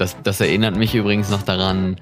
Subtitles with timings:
[0.00, 1.96] Das, das erinnert mich übrigens noch daran,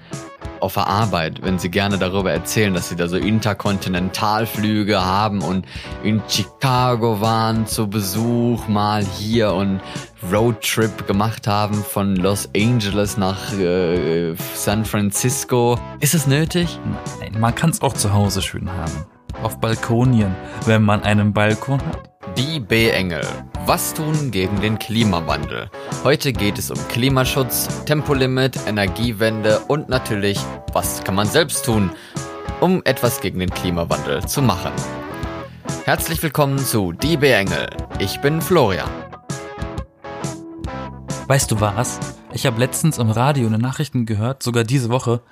[0.60, 5.66] auf der Arbeit, wenn sie gerne darüber erzählen, dass sie da so Interkontinentalflüge haben und
[6.04, 9.80] in Chicago waren zu Besuch mal hier und
[10.32, 15.76] Roadtrip gemacht haben von Los Angeles nach äh, San Francisco.
[15.98, 16.78] Ist es nötig?
[17.20, 19.06] Nein, man kann es auch zu Hause schön haben.
[19.42, 20.36] Auf Balkonien,
[20.66, 22.17] wenn man einen Balkon hat.
[22.38, 23.26] Die B-Engel.
[23.66, 25.68] Was tun gegen den Klimawandel?
[26.04, 30.38] Heute geht es um Klimaschutz, Tempolimit, Energiewende und natürlich,
[30.72, 31.90] was kann man selbst tun,
[32.60, 34.70] um etwas gegen den Klimawandel zu machen.
[35.84, 37.70] Herzlich willkommen zu Die B-Engel.
[37.98, 38.88] Ich bin Florian.
[41.26, 41.98] Weißt du was?
[42.32, 45.22] Ich habe letztens im Radio in den Nachrichten gehört, sogar diese Woche,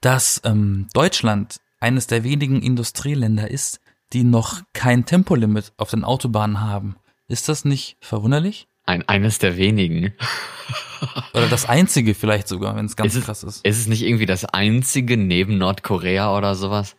[0.00, 3.80] dass ähm, Deutschland eines der wenigen Industrieländer ist,
[4.12, 6.96] die noch kein Tempolimit auf den Autobahnen haben.
[7.28, 8.68] Ist das nicht verwunderlich?
[8.84, 10.12] Ein, eines der wenigen.
[11.34, 13.66] Oder das einzige vielleicht sogar, wenn es ganz ist krass ist.
[13.66, 16.96] Ist es nicht irgendwie das einzige neben Nordkorea oder sowas?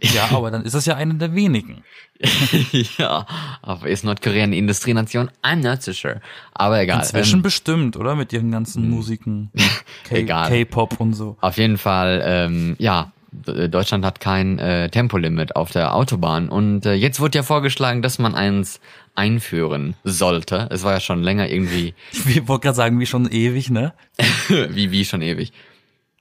[0.00, 1.82] Ja, aber dann ist es ja eine der wenigen.
[2.98, 3.26] ja,
[3.62, 5.30] aber ist Nordkorea eine Industrienation?
[5.42, 6.20] I'm not so sure.
[6.52, 7.00] Aber egal.
[7.00, 8.14] Inzwischen ähm, bestimmt, oder?
[8.14, 9.50] Mit ihren ganzen Musiken.
[10.04, 11.36] K-Pop und so.
[11.40, 16.94] Auf jeden Fall, ähm, ja, Deutschland hat kein äh, Tempolimit auf der Autobahn und äh,
[16.94, 18.80] jetzt wird ja vorgeschlagen, dass man eins
[19.14, 20.68] einführen sollte.
[20.70, 21.94] Es war ja schon länger irgendwie.
[22.12, 23.92] Ich wollte gerade sagen, wie schon ewig, ne?
[24.48, 25.52] wie wie schon ewig.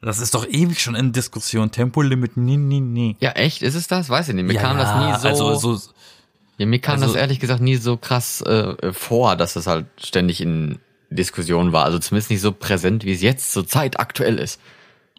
[0.02, 1.72] Das ist doch ewig schon in Diskussion.
[1.72, 3.16] Tempolimit, nee, nee, nee.
[3.20, 3.64] Ja, echt?
[3.64, 4.10] Ist es das?
[4.10, 4.46] Weiß ich nicht.
[4.46, 5.48] Mir ja, kam das nie so.
[5.48, 5.92] Also, so
[6.58, 9.86] ja, mir kam also, das ehrlich gesagt nie so krass äh, vor, dass das halt
[9.98, 11.86] ständig in Diskussion war.
[11.86, 14.60] Also zumindest nicht so präsent, wie es jetzt zur Zeit aktuell ist.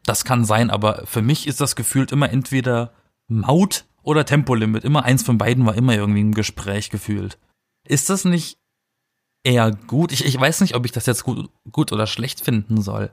[0.09, 2.93] Das kann sein, aber für mich ist das gefühlt immer entweder
[3.27, 4.83] Maut oder Tempolimit.
[4.83, 7.37] Immer eins von beiden war immer irgendwie im Gespräch gefühlt.
[7.85, 8.57] Ist das nicht
[9.45, 10.11] eher gut?
[10.13, 13.11] Ich, ich weiß nicht, ob ich das jetzt gut, gut oder schlecht finden soll.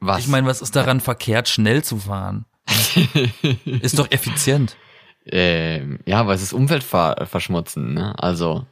[0.00, 0.18] Was?
[0.18, 2.46] Ich meine, was ist daran verkehrt, schnell zu fahren?
[3.64, 4.76] ist doch effizient.
[5.24, 8.18] Ähm, ja, weil es ist Umweltverschmutzen, ne?
[8.18, 8.66] Also,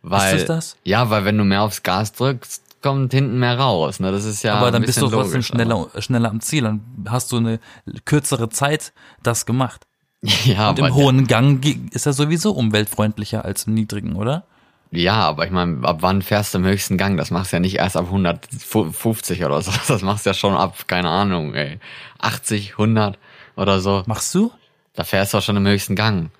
[0.00, 0.36] weil.
[0.36, 0.76] Ist das das?
[0.82, 4.00] Ja, weil wenn du mehr aufs Gas drückst, kommt hinten mehr raus.
[4.00, 4.12] Ne?
[4.12, 4.54] Das ist ja.
[4.54, 6.64] Aber dann bist du trotzdem schneller, schneller am Ziel.
[6.64, 7.60] Dann hast du eine
[8.04, 9.86] kürzere Zeit das gemacht.
[10.44, 14.44] Ja, Und im hohen Gang ist er sowieso umweltfreundlicher als im niedrigen, oder?
[14.92, 17.16] Ja, aber ich meine, ab wann fährst du im höchsten Gang?
[17.16, 19.72] Das machst du ja nicht erst ab 150 oder so.
[19.88, 21.80] Das machst du ja schon ab, keine Ahnung, ey,
[22.18, 23.18] 80, 100
[23.56, 24.02] oder so.
[24.06, 24.52] Machst du?
[24.92, 26.30] Da fährst du auch schon im höchsten Gang.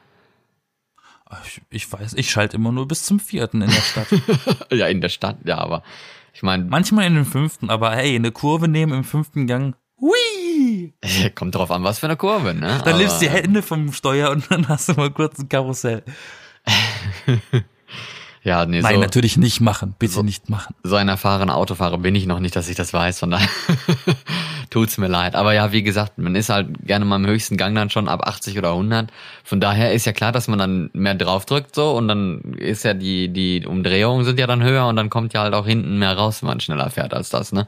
[1.46, 4.08] Ich, ich weiß, ich schalte immer nur bis zum vierten in der Stadt.
[4.70, 5.82] ja, in der Stadt, ja, aber
[6.32, 6.64] ich meine.
[6.64, 9.76] Manchmal in den fünften, aber hey, eine Kurve nehmen im fünften Gang.
[10.00, 10.94] Hui!
[11.34, 12.80] Kommt drauf an, was für eine Kurve, ne?
[12.84, 16.02] Dann nimmst du die Hände vom Steuer und dann hast du mal kurz ein Karussell.
[18.44, 19.94] Ja, nee, Nein, so, natürlich nicht machen.
[19.98, 20.74] Bitte so, nicht machen.
[20.82, 23.48] So ein erfahrener Autofahrer bin ich noch nicht, dass ich das weiß, von daher
[24.72, 25.34] tut's mir leid.
[25.34, 28.26] Aber ja, wie gesagt, man ist halt gerne mal im höchsten Gang dann schon ab
[28.26, 29.12] 80 oder 100.
[29.44, 32.94] Von daher ist ja klar, dass man dann mehr draufdrückt so und dann ist ja
[32.94, 36.16] die, die Umdrehungen sind ja dann höher und dann kommt ja halt auch hinten mehr
[36.16, 37.66] raus, wenn man schneller fährt als das, ne?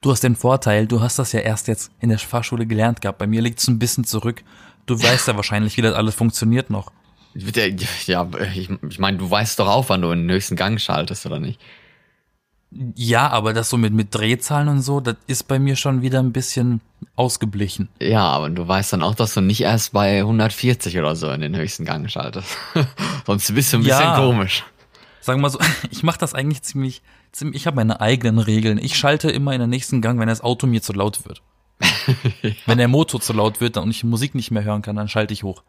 [0.00, 3.18] Du hast den Vorteil, du hast das ja erst jetzt in der Fahrschule gelernt gehabt.
[3.18, 4.44] Bei mir liegt's ein bisschen zurück.
[4.86, 6.92] Du weißt ja wahrscheinlich, wie das alles funktioniert noch.
[8.06, 11.26] Ja, ich, ich meine, du weißt doch auch, wann du in den höchsten Gang schaltest,
[11.26, 11.60] oder nicht?
[12.70, 16.18] Ja, aber das so mit, mit Drehzahlen und so, das ist bei mir schon wieder
[16.18, 16.80] ein bisschen
[17.16, 17.88] ausgeblichen.
[18.00, 21.40] Ja, aber du weißt dann auch, dass du nicht erst bei 140 oder so in
[21.40, 22.56] den höchsten Gang schaltest.
[23.26, 24.16] Sonst bist du ein bisschen ja.
[24.16, 24.64] komisch.
[25.20, 25.58] Sagen wir mal so,
[25.90, 27.02] ich mache das eigentlich ziemlich,
[27.32, 28.78] ziemlich ich habe meine eigenen Regeln.
[28.78, 31.42] Ich schalte immer in den nächsten Gang, wenn das Auto mir zu laut wird.
[32.42, 32.50] ja.
[32.66, 35.32] Wenn der Motor zu laut wird und ich Musik nicht mehr hören kann, dann schalte
[35.32, 35.62] ich hoch.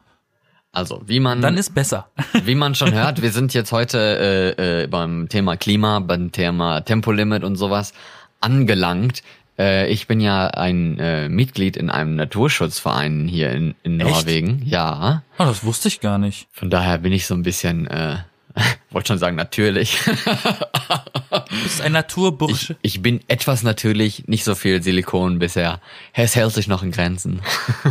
[0.72, 1.42] Also, wie man.
[1.42, 2.10] Dann ist besser.
[2.44, 6.82] wie man schon hört, wir sind jetzt heute äh, äh, beim Thema Klima, beim Thema
[6.82, 7.94] Tempolimit und sowas
[8.40, 9.24] angelangt.
[9.60, 14.62] Äh, ich bin ja ein äh, Mitglied in einem Naturschutzverein hier in, in Norwegen.
[14.66, 15.24] Ja.
[15.38, 16.48] Oh, das wusste ich gar nicht.
[16.52, 18.18] Von daher bin ich so ein bisschen, äh,
[18.92, 20.00] wollte schon sagen, natürlich.
[20.06, 22.78] du bist ein Naturbursche.
[22.82, 25.82] Ich, ich bin etwas natürlich, nicht so viel Silikon bisher.
[26.14, 27.42] Es hält sich noch in Grenzen.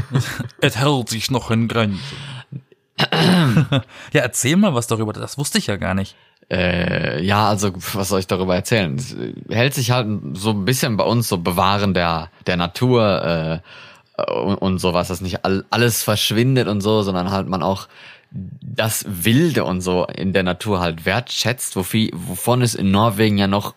[0.60, 2.00] es hält sich noch in Grenzen.
[4.12, 5.12] ja, erzähl mal was darüber.
[5.12, 6.16] Das wusste ich ja gar nicht.
[6.50, 8.96] Äh, ja, also was soll ich darüber erzählen?
[8.96, 9.14] Es
[9.50, 13.62] hält sich halt so ein bisschen bei uns so bewahren der der Natur
[14.16, 17.88] äh, und, und sowas, dass nicht all, alles verschwindet und so, sondern halt man auch
[18.30, 23.46] das Wilde und so in der Natur halt wertschätzt, wofür, wovon es in Norwegen ja
[23.46, 23.74] noch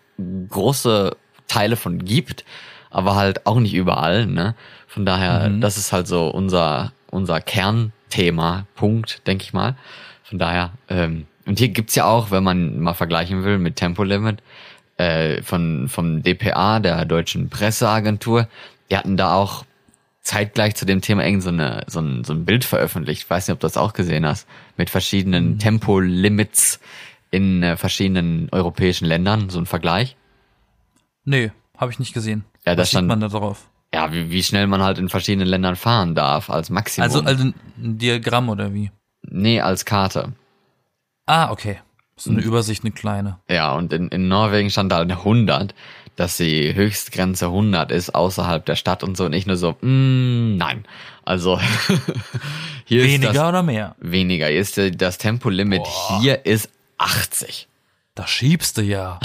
[0.49, 1.15] große
[1.47, 2.43] Teile von gibt,
[2.89, 4.25] aber halt auch nicht überall.
[4.25, 4.55] Ne?
[4.87, 5.61] Von daher, mhm.
[5.61, 9.75] das ist halt so unser unser Kern Thema, Punkt, denke ich mal.
[10.23, 14.43] Von daher, ähm, und hier gibt's ja auch, wenn man mal vergleichen will mit Tempolimit,
[14.97, 18.47] äh, von vom DPA, der deutschen Presseagentur,
[18.89, 19.65] die hatten da auch
[20.21, 23.23] zeitgleich zu dem Thema irgend so, eine, so, ein, so ein Bild veröffentlicht.
[23.23, 24.47] Ich weiß nicht, ob du das auch gesehen hast.
[24.77, 25.59] Mit verschiedenen mhm.
[25.59, 26.79] Tempolimits
[27.31, 30.15] in äh, verschiedenen europäischen Ländern, so ein Vergleich.
[31.25, 32.43] Nee, habe ich nicht gesehen.
[32.65, 33.67] Ja, das stand, man da drauf?
[33.93, 37.03] Ja, wie, wie schnell man halt in verschiedenen Ländern fahren darf, als Maximum.
[37.03, 37.53] Also, also ein
[37.97, 38.91] Diagramm oder wie?
[39.23, 40.33] Nee, als Karte.
[41.25, 41.79] Ah, okay.
[42.15, 43.39] So eine Übersicht, eine kleine.
[43.49, 45.73] Ja, und in, in Norwegen stand halt 100,
[46.15, 49.25] dass die Höchstgrenze 100 ist außerhalb der Stadt und so.
[49.25, 50.85] Und ich nur so, mm, nein.
[51.23, 51.59] Also
[52.85, 53.95] hier weniger ist das, oder mehr?
[53.99, 54.47] Weniger.
[54.47, 56.19] Hier ist das Tempolimit Boah.
[56.21, 57.67] hier ist 80.
[58.13, 59.21] Da schiebst du ja.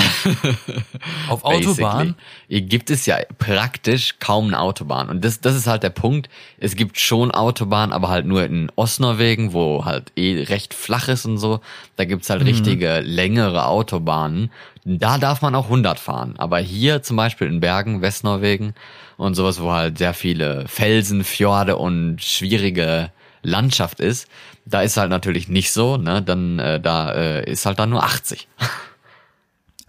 [1.28, 2.14] Auf Autobahn?
[2.46, 5.08] Hier gibt es ja praktisch kaum eine Autobahn.
[5.08, 6.28] Und das, das ist halt der Punkt.
[6.58, 11.24] Es gibt schon Autobahnen, aber halt nur in Ostnorwegen, wo halt eh recht flach ist
[11.26, 11.58] und so.
[11.96, 12.46] Da gibt's halt mhm.
[12.46, 14.52] richtige längere Autobahnen.
[14.84, 16.34] Da darf man auch 100 fahren.
[16.38, 18.74] Aber hier zum Beispiel in Bergen, Westnorwegen
[19.16, 23.10] und sowas, wo halt sehr viele Felsen, Fjorde und schwierige
[23.42, 24.28] Landschaft ist,
[24.66, 26.22] da ist halt natürlich nicht so, ne?
[26.22, 28.48] Dann äh, da äh, ist halt dann nur 80.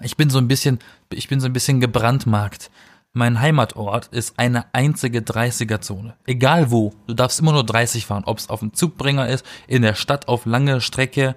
[0.01, 0.79] Ich bin so ein bisschen,
[1.11, 2.69] ich bin so ein bisschen gebrandmarkt.
[3.13, 6.15] Mein Heimatort ist eine einzige 30er-Zone.
[6.27, 6.93] Egal wo.
[7.07, 8.23] Du darfst immer nur 30 fahren.
[8.25, 11.35] Ob es auf dem Zugbringer ist, in der Stadt auf lange Strecke.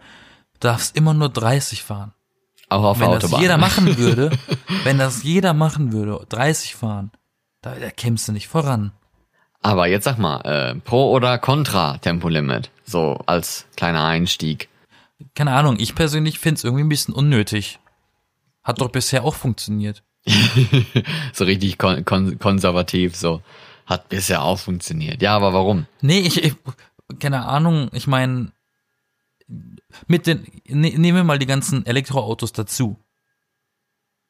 [0.54, 2.12] Du darfst immer nur 30 fahren.
[2.68, 3.30] Auch auf wenn der Autobahn.
[3.30, 4.30] das jeder machen würde,
[4.84, 7.10] wenn das jeder machen würde, 30 fahren,
[7.62, 8.92] da, da kämst du nicht voran.
[9.62, 14.68] Aber jetzt sag mal, äh, pro oder contra Tempolimit, so als kleiner Einstieg.
[15.34, 17.78] Keine Ahnung, ich persönlich find's irgendwie ein bisschen unnötig.
[18.62, 20.02] Hat doch bisher auch funktioniert.
[21.32, 23.42] so richtig kon kon konservativ, so.
[23.86, 25.20] Hat bisher auch funktioniert.
[25.20, 25.86] Ja, aber warum?
[26.00, 26.54] Nee, ich, ich
[27.18, 28.52] keine Ahnung, ich meine,
[30.06, 32.96] mit den, ne, nehmen wir mal die ganzen Elektroautos dazu.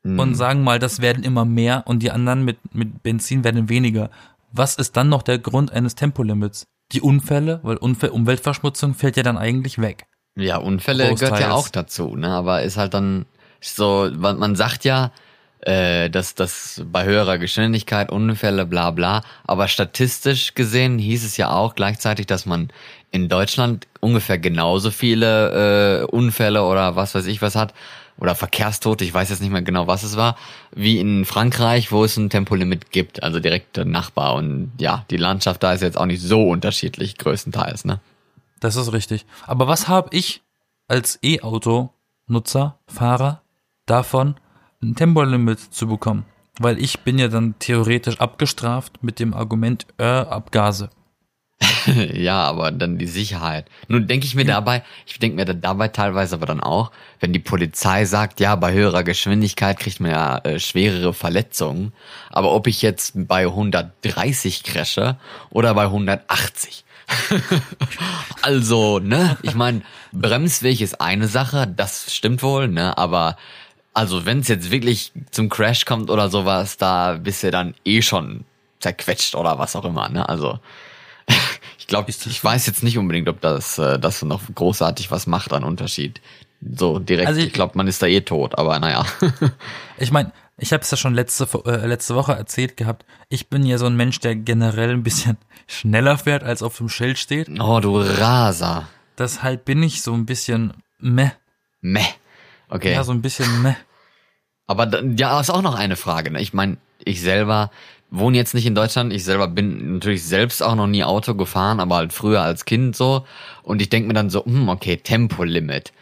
[0.03, 0.19] Hm.
[0.19, 4.11] Und sagen mal, das werden immer mehr und die anderen mit, mit Benzin werden weniger
[4.53, 6.67] was ist dann noch der Grund eines Tempolimits?
[6.93, 10.07] Die Unfälle, weil Unfall, Umweltverschmutzung fällt ja dann eigentlich weg.
[10.37, 12.29] Ja, Unfälle gehört ja auch dazu, ne?
[12.29, 13.27] Aber ist halt dann
[13.61, 15.13] so, man sagt ja,
[15.61, 19.23] äh, dass das bei höherer Geschwindigkeit Unfälle, bla bla.
[19.45, 22.71] Aber statistisch gesehen hieß es ja auch gleichzeitig, dass man
[23.11, 27.75] in Deutschland ungefähr genauso viele äh, Unfälle oder was weiß ich was hat
[28.21, 30.37] oder Verkehrstote, ich weiß jetzt nicht mehr genau, was es war,
[30.73, 34.35] wie in Frankreich, wo es ein Tempolimit gibt, also direkt Nachbar.
[34.35, 38.01] Und ja, die Landschaft da ist jetzt auch nicht so unterschiedlich, größtenteils, ne?
[38.61, 39.25] Das ist richtig.
[39.47, 40.43] Aber was habe ich
[40.87, 43.41] als E-Auto-Nutzer, Fahrer
[43.87, 44.37] davon,
[44.83, 46.27] ein Tempolimit zu bekommen?
[46.59, 50.91] Weil ich bin ja dann theoretisch abgestraft mit dem Argument, äh, Abgase.
[52.15, 53.67] ja, aber dann die Sicherheit.
[53.89, 54.55] Nun denke ich mir ja.
[54.55, 56.91] dabei, ich denke mir dabei teilweise aber dann auch,
[57.21, 61.93] wenn die Polizei sagt, ja, bei höherer Geschwindigkeit kriegt man ja äh, schwerere Verletzungen,
[62.31, 65.17] aber ob ich jetzt bei 130 crashe
[65.51, 66.85] oder bei 180.
[68.43, 73.37] also, ne, ich meine, Bremsweg ist eine Sache, das stimmt wohl, ne, aber
[73.93, 78.03] also wenn es jetzt wirklich zum Crash kommt oder sowas, da bist du dann eh
[78.03, 78.45] schon
[78.79, 80.29] zerquetscht oder was auch immer, ne?
[80.29, 80.61] Also
[81.91, 85.53] glaube, ich, ich weiß jetzt nicht unbedingt, ob das, äh, das noch großartig was macht
[85.53, 86.23] an Unterschied.
[86.77, 89.05] So direkt, also ich, ich glaube, man ist da eh tot, aber naja.
[89.99, 93.05] ich meine, ich habe es ja schon letzte, äh, letzte Woche erzählt gehabt.
[93.29, 96.89] Ich bin ja so ein Mensch, der generell ein bisschen schneller fährt, als auf dem
[96.89, 97.49] Schild steht.
[97.61, 98.89] Oh, du Raser.
[99.19, 101.31] Deshalb bin ich so ein bisschen meh.
[101.81, 102.05] Meh.
[102.69, 102.93] Okay.
[102.93, 103.75] Ja, so ein bisschen meh.
[104.67, 106.31] Aber ja, ist auch noch eine Frage.
[106.31, 106.41] Ne?
[106.41, 107.71] Ich meine, ich selber
[108.11, 109.13] wohne jetzt nicht in Deutschland.
[109.13, 112.97] Ich selber bin natürlich selbst auch noch nie Auto gefahren, aber halt früher als Kind
[112.97, 113.25] so.
[113.63, 115.93] Und ich denke mir dann so, hm, okay, Tempolimit.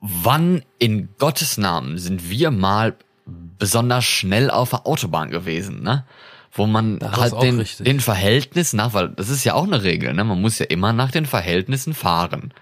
[0.00, 2.96] Wann in Gottes Namen sind wir mal
[3.26, 6.04] besonders schnell auf der Autobahn gewesen, ne?
[6.52, 10.14] Wo man das halt den, den Verhältnissen nach, weil das ist ja auch eine Regel,
[10.14, 10.24] ne?
[10.24, 12.52] Man muss ja immer nach den Verhältnissen fahren.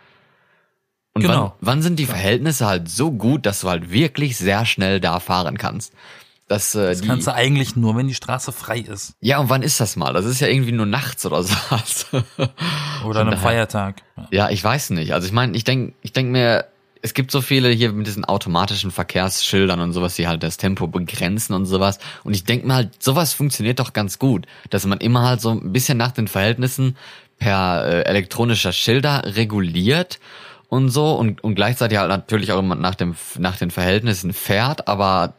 [1.12, 1.42] Und genau.
[1.42, 5.20] wann, wann sind die Verhältnisse halt so gut, dass du halt wirklich sehr schnell da
[5.20, 5.92] fahren kannst?
[6.46, 9.14] Dass, äh, das die, kannst du eigentlich nur, wenn die Straße frei ist.
[9.20, 10.12] Ja, und wann ist das mal?
[10.12, 11.54] Das ist ja irgendwie nur nachts oder so.
[13.06, 14.02] oder an einem Feiertag.
[14.30, 15.14] Ja, ich weiß nicht.
[15.14, 16.66] Also ich meine, ich denk, ich denk mir,
[17.00, 20.86] es gibt so viele hier mit diesen automatischen Verkehrsschildern und sowas, die halt das Tempo
[20.86, 21.98] begrenzen und sowas.
[22.24, 25.50] Und ich denk mir halt, sowas funktioniert doch ganz gut, dass man immer halt so
[25.50, 26.96] ein bisschen nach den Verhältnissen
[27.38, 30.20] per äh, elektronischer Schilder reguliert
[30.68, 34.88] und so und, und gleichzeitig halt natürlich auch immer nach dem nach den Verhältnissen fährt,
[34.88, 35.34] aber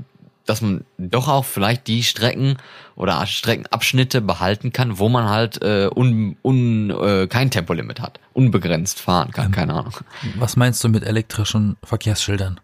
[0.46, 2.58] dass man doch auch vielleicht die Strecken
[2.96, 9.00] oder Streckenabschnitte behalten kann, wo man halt äh, un, un, äh, kein Tempolimit hat, unbegrenzt
[9.00, 9.94] fahren kann, ähm, keine Ahnung.
[10.36, 12.60] Was meinst du mit elektrischen Verkehrsschildern?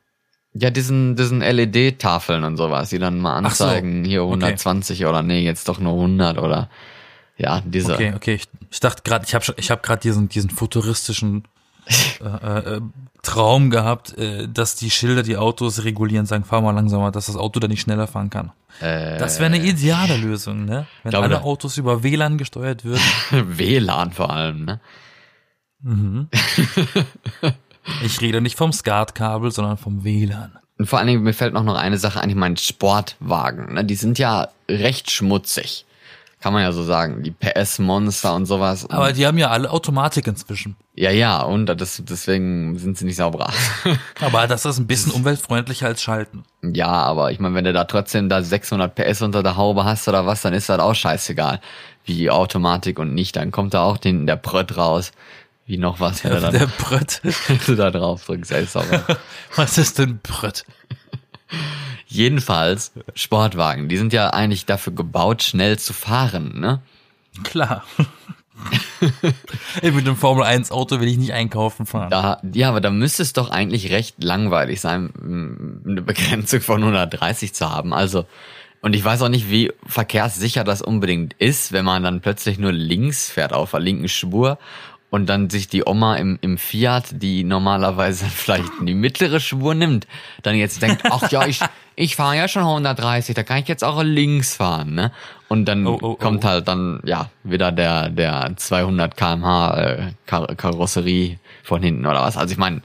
[0.54, 4.34] Ja, diesen, diesen LED-Tafeln und sowas, die dann mal Ach so, anzeigen, hier okay.
[4.34, 6.70] 120 oder nee, jetzt doch nur 100 oder
[7.38, 7.94] ja, diese.
[7.94, 8.36] Okay, okay.
[8.36, 11.48] Ich, ich dachte gerade, ich habe ich hab gerade diesen, diesen futuristischen
[12.24, 12.82] äh, äh,
[13.24, 17.36] Traum gehabt, äh, dass die Schilder die Autos regulieren, sagen, fahr mal langsamer, dass das
[17.36, 18.52] Auto dann nicht schneller fahren kann.
[18.80, 20.88] Äh, Das wäre eine ideale Lösung, ne?
[21.04, 23.02] Wenn alle da- Autos über WLAN gesteuert würden.
[23.58, 24.80] WLAN vor allem, ne?
[28.04, 30.58] Ich rede nicht vom SCART-Kabel, sondern vom WLAN.
[30.78, 33.86] Und vor allen Dingen, mir fällt noch noch eine Sache ein, ich meine, Sportwagen, ne?
[33.86, 35.86] Die sind ja recht schmutzig.
[36.42, 37.22] Kann man ja so sagen.
[37.24, 38.90] Die PS-Monster und sowas.
[38.90, 40.76] Aber die haben ja alle Automatik inzwischen.
[40.96, 43.54] ja, ja, und das, deswegen sind sie nicht sauberer.
[44.20, 46.44] Aber das ist ein bisschen umweltfreundlicher als Schalten.
[46.64, 50.08] ja, aber ich meine, wenn du da trotzdem da 600 PS unter der Haube hast
[50.08, 51.62] oder was, dann ist das auch scheißegal.
[52.06, 55.12] Wie Automatik und nicht, dann kommt da auch den, der Brött raus.
[55.68, 57.22] Wie noch was, wenn du Der dann Brett.
[57.48, 58.52] wenn du da drauf drückst.
[58.72, 59.04] Sauber.
[59.56, 60.66] Was ist denn Brett?
[62.12, 66.82] Jedenfalls, Sportwagen, die sind ja eigentlich dafür gebaut, schnell zu fahren, ne?
[67.44, 67.86] Klar.
[69.82, 72.10] Ey, Mit dem Formel 1 Auto will ich nicht einkaufen fahren.
[72.10, 77.54] Da, ja, aber da müsste es doch eigentlich recht langweilig sein, eine Begrenzung von 130
[77.54, 77.94] zu haben.
[77.94, 78.26] Also,
[78.82, 82.74] und ich weiß auch nicht, wie verkehrssicher das unbedingt ist, wenn man dann plötzlich nur
[82.74, 84.60] links fährt auf der linken Spur
[85.12, 90.08] und dann sich die Oma im, im Fiat, die normalerweise vielleicht die mittlere Spur nimmt,
[90.42, 91.60] dann jetzt denkt, ach ja, ich,
[91.96, 95.12] ich fahre ja schon 130, da kann ich jetzt auch links fahren, ne?
[95.50, 96.48] Und dann Oh, oh, kommt oh.
[96.48, 102.38] halt dann, ja, wieder der, der 200 kmh äh, Kar Karosserie von hinten oder was.
[102.38, 102.82] Also ich meine,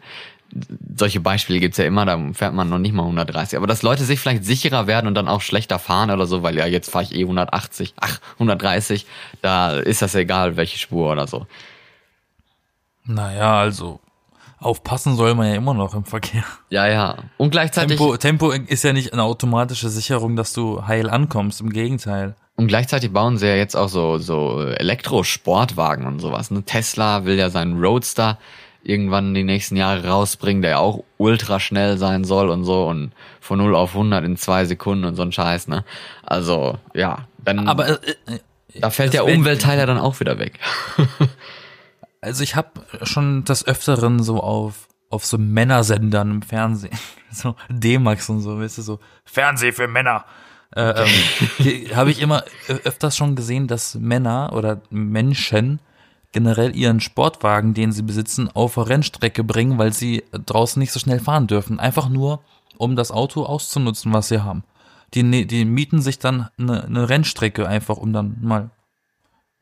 [0.96, 3.56] solche Beispiele gibt's ja immer, da fährt man noch nicht mal 130.
[3.56, 6.56] Aber dass Leute sich vielleicht sicherer werden und dann auch schlechter fahren oder so, weil
[6.56, 9.06] ja, jetzt fahre ich eh 180, ach, 130,
[9.42, 11.46] da ist das egal, welche Spur oder so.
[13.06, 14.00] Naja, also
[14.58, 16.44] aufpassen soll man ja immer noch im Verkehr.
[16.70, 17.16] Ja, ja.
[17.36, 21.60] Und gleichzeitig, Tempo, Tempo ist ja nicht eine automatische Sicherung, dass du heil ankommst.
[21.60, 22.34] Im Gegenteil.
[22.56, 26.50] und gleichzeitig bauen sie ja jetzt auch so, so Elektrosportwagen und sowas.
[26.50, 26.62] Ne?
[26.64, 28.38] Tesla will ja seinen Roadster
[28.82, 33.12] irgendwann die nächsten Jahre rausbringen, der ja auch ultra schnell sein soll und so und
[33.40, 35.84] von 0 auf 100 in zwei Sekunden und so ein Scheiß, ne?
[36.22, 37.92] Also, ja, dann, Aber äh,
[38.26, 38.38] äh,
[38.80, 40.60] da fällt der Umweltteil ja dann auch wieder weg.
[42.26, 42.68] also ich habe
[43.02, 46.98] schon des Öfteren so auf auf so Männersendern im Fernsehen,
[47.30, 50.24] so D-Max und so, weißt du, so Fernseh für Männer.
[50.74, 55.78] Äh, ähm, habe ich immer öfters schon gesehen, dass Männer oder Menschen
[56.32, 61.20] generell ihren Sportwagen, den sie besitzen, auf Rennstrecke bringen, weil sie draußen nicht so schnell
[61.20, 61.78] fahren dürfen.
[61.78, 62.42] Einfach nur,
[62.76, 64.64] um das Auto auszunutzen, was sie haben.
[65.14, 68.70] Die, ne- die mieten sich dann eine, eine Rennstrecke einfach, um dann mal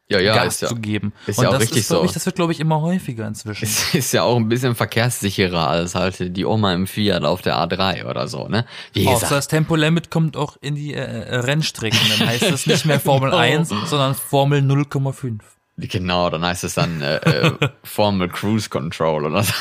[0.08, 1.14] Ja, ja, Gas ist ja, zu geben.
[1.26, 2.04] ist Und ja auch das richtig ist, so.
[2.04, 3.64] Ich, das wird, glaube ich, immer häufiger inzwischen.
[3.64, 7.56] ist, ist ja auch ein bisschen verkehrssicherer als halt die Oma im Fiat auf der
[7.56, 8.66] A3 oder so, ne?
[8.92, 11.98] Wie Außer das Tempolimit kommt auch in die äh, äh, Rennstrecken.
[12.18, 15.40] Dann heißt es nicht mehr Formel 1, sondern Formel 0,5.
[15.78, 19.52] genau, dann heißt es dann äh, äh, Formel Cruise Control oder so.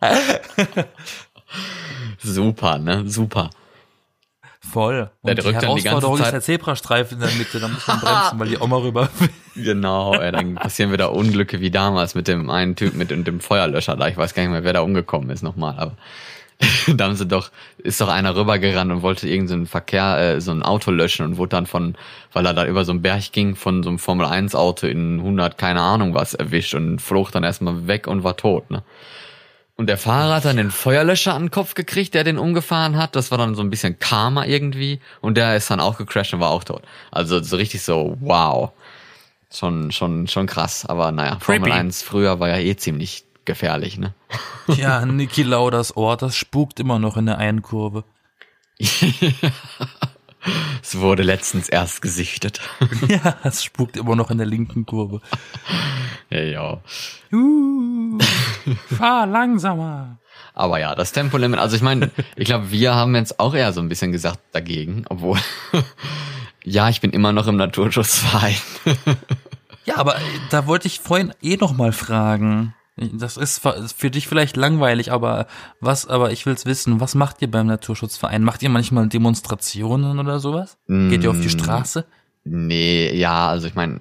[2.20, 3.06] Super, ne?
[3.06, 3.50] Super.
[4.72, 5.10] Voll.
[5.24, 7.60] Der Und die drückt dann die ganze Herausforderung ist Zeit- der Zebrastreifen in der Mitte.
[7.60, 9.28] Da muss man bremsen, weil die Oma rüber will.
[9.64, 13.40] Genau, ey, dann passieren wieder Unglücke wie damals mit dem einen Typ mit dem dem
[13.40, 14.08] Feuerlöscher da.
[14.08, 15.92] Ich weiß gar nicht mehr, wer da umgekommen ist nochmal, aber
[16.88, 20.62] da haben sie doch, ist doch einer rübergerannt und wollte irgendeinen Verkehr, äh, so ein
[20.62, 21.96] Auto löschen und wurde dann von,
[22.32, 25.18] weil er da über so einen Berg ging, von so einem Formel 1 Auto in
[25.20, 28.82] 100, keine Ahnung was erwischt und flog dann erstmal weg und war tot, ne?
[29.78, 33.14] Und der Fahrer hat dann den Feuerlöscher an den Kopf gekriegt, der den umgefahren hat.
[33.14, 35.00] Das war dann so ein bisschen Karma irgendwie.
[35.20, 36.82] Und der ist dann auch gecrashed und war auch tot.
[37.12, 38.72] Also so richtig so, wow.
[39.52, 40.84] Schon, schon, schon krass.
[40.84, 41.78] Aber naja, Formel Creepy.
[41.78, 44.14] 1 früher war ja eh ziemlich gefährlich, ne?
[44.66, 48.02] Ja, Niki Lauders Ort, das spukt immer noch in der einen Kurve.
[50.82, 52.60] Es wurde letztens erst gesichtet.
[53.08, 55.20] Ja, es spukt immer noch in der linken Kurve.
[56.30, 56.80] ja, ja.
[57.32, 57.67] Uh,
[58.98, 60.18] fahr langsamer.
[60.54, 63.80] Aber ja, das Tempolimit, also ich meine, ich glaube, wir haben jetzt auch eher so
[63.80, 65.38] ein bisschen gesagt dagegen, obwohl,
[66.64, 68.56] ja, ich bin immer noch im Naturschutzverein.
[69.84, 70.16] Ja, aber
[70.50, 72.74] da wollte ich vorhin eh noch mal fragen.
[72.96, 75.46] Das ist für für dich vielleicht langweilig, aber
[75.80, 78.42] was, aber ich will's wissen, was macht ihr beim Naturschutzverein?
[78.42, 80.76] Macht ihr manchmal Demonstrationen oder sowas?
[80.88, 82.06] Geht ihr auf die Mm, Straße?
[82.42, 84.00] Nee, ja, also ich meine,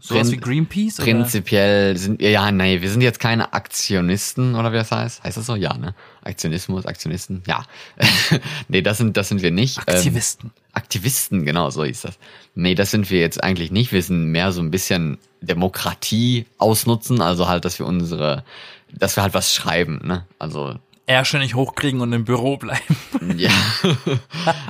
[0.00, 1.00] Sowas wie Greenpeace?
[1.00, 1.04] Oder?
[1.04, 5.24] prinzipiell sind wir, ja, nee, wir sind jetzt keine Aktionisten, oder wie das heißt.
[5.24, 5.54] Heißt das so?
[5.54, 5.94] Ja, ne?
[6.22, 7.64] Aktionismus, Aktionisten, ja.
[8.68, 9.78] nee, das sind, das sind wir nicht.
[9.86, 10.50] Ähm, Aktivisten.
[10.72, 12.18] Aktivisten, genau, so hieß das.
[12.54, 13.92] Nee, das sind wir jetzt eigentlich nicht.
[13.92, 18.44] Wir sind mehr so ein bisschen Demokratie ausnutzen, also halt, dass wir unsere,
[18.92, 20.26] dass wir halt was schreiben, ne?
[20.38, 20.76] Also
[21.06, 22.96] Ärsche nicht hochkriegen und im Büro bleiben.
[23.36, 23.50] Ja.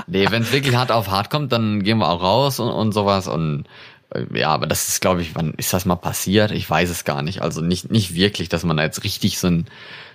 [0.06, 2.92] nee, wenn es wirklich hart auf hart kommt, dann gehen wir auch raus und, und
[2.92, 3.26] sowas.
[3.26, 3.64] Und
[4.34, 6.50] ja, aber das ist, glaube ich, wann ist das mal passiert?
[6.50, 7.42] Ich weiß es gar nicht.
[7.42, 9.66] Also nicht, nicht wirklich, dass man da jetzt richtig so, ein,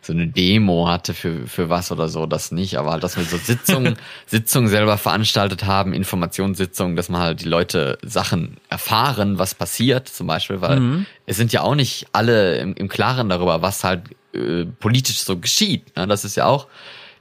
[0.02, 2.78] so eine Demo hatte für, für was oder so, das nicht.
[2.78, 7.50] Aber halt, dass wir so Sitzungen, Sitzungen selber veranstaltet haben, Informationssitzungen, dass man halt die
[7.50, 11.06] Leute Sachen erfahren, was passiert, zum Beispiel, weil mhm.
[11.26, 15.38] es sind ja auch nicht alle im, im Klaren darüber, was halt äh, politisch so
[15.38, 15.96] geschieht.
[15.96, 16.08] Ne?
[16.08, 16.68] Das ist ja auch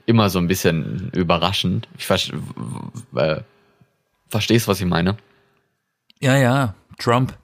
[0.05, 1.87] immer so ein bisschen überraschend.
[1.97, 2.17] Ich ver
[3.15, 3.41] äh,
[4.29, 5.17] verstehst, was ich meine?
[6.19, 7.37] Ja, ja, Trump.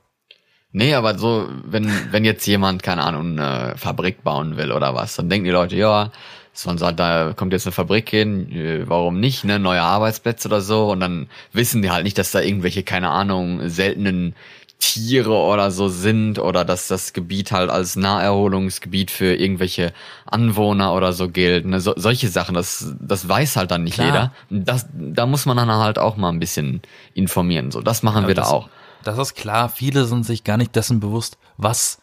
[0.72, 5.15] Nee, aber so, wenn, wenn jetzt jemand, keine Ahnung, eine Fabrik bauen will oder was,
[5.15, 6.12] dann denken die Leute, ja,
[6.51, 10.62] so sagt, da kommt jetzt eine Fabrik hin, äh, warum nicht, ne, neue Arbeitsplätze oder
[10.62, 14.36] so, und dann wissen die halt nicht, dass da irgendwelche, keine Ahnung, seltenen
[14.84, 19.94] Tiere oder so sind oder dass das Gebiet halt als Naherholungsgebiet für irgendwelche
[20.25, 21.66] Anwohner oder so gilt.
[21.66, 21.80] Ne?
[21.80, 24.34] So, solche Sachen, das, das weiß halt dann nicht Klar.
[24.50, 24.66] jeder.
[24.66, 26.82] Das, da muss man dann halt auch mal ein bisschen
[27.13, 27.72] informieren.
[27.72, 28.70] So, das machen ja, wir das, da auch.
[29.04, 29.70] Das ist klar.
[29.70, 32.00] Viele sind sich gar nicht dessen bewusst, was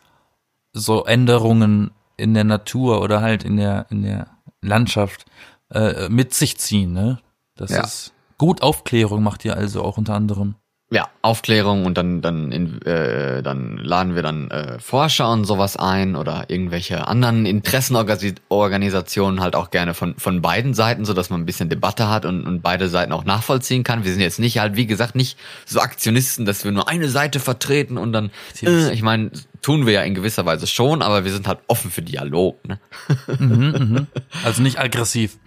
[0.73, 4.27] so Änderungen in der Natur oder halt in der, in der
[4.63, 5.27] Landschaft
[5.71, 6.95] äh, mit sich ziehen.
[6.95, 7.19] Ne?
[7.57, 7.83] Das ja.
[7.83, 10.55] ist gut Aufklärung macht ihr also auch unter anderem
[10.93, 15.77] ja, Aufklärung und dann dann in, äh, dann laden wir dann äh, Forscher und sowas
[15.77, 21.43] ein oder irgendwelche anderen Interessenorganisationen halt auch gerne von von beiden Seiten, so dass man
[21.43, 24.03] ein bisschen Debatte hat und, und beide Seiten auch nachvollziehen kann.
[24.05, 27.39] Wir sind jetzt nicht halt wie gesagt nicht so Aktionisten, dass wir nur eine Seite
[27.39, 29.31] vertreten und dann äh, ich meine
[29.63, 32.67] tun wir ja in gewisser Weise schon, aber wir sind halt offen für Dialog.
[32.67, 32.81] Ne?
[33.39, 34.07] Mhm, mh.
[34.45, 35.39] Also nicht aggressiv.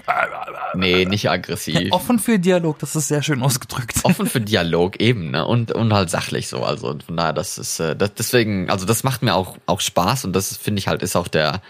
[0.75, 1.79] Nee, nicht aggressiv.
[1.79, 3.95] Ja, offen für Dialog, das ist sehr schön ausgedrückt.
[4.03, 5.45] Offen für Dialog eben, ne?
[5.45, 6.63] Und, und halt sachlich so.
[6.63, 10.25] Also von daher, das ist äh, das, deswegen, also das macht mir auch, auch Spaß
[10.25, 11.61] und das finde ich halt ist auch der,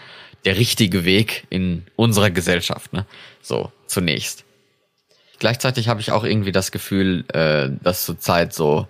[0.44, 3.06] der richtige Weg in unserer Gesellschaft, ne?
[3.40, 4.44] So, zunächst.
[5.38, 8.86] Gleichzeitig habe ich auch irgendwie das Gefühl, äh, dass zurzeit so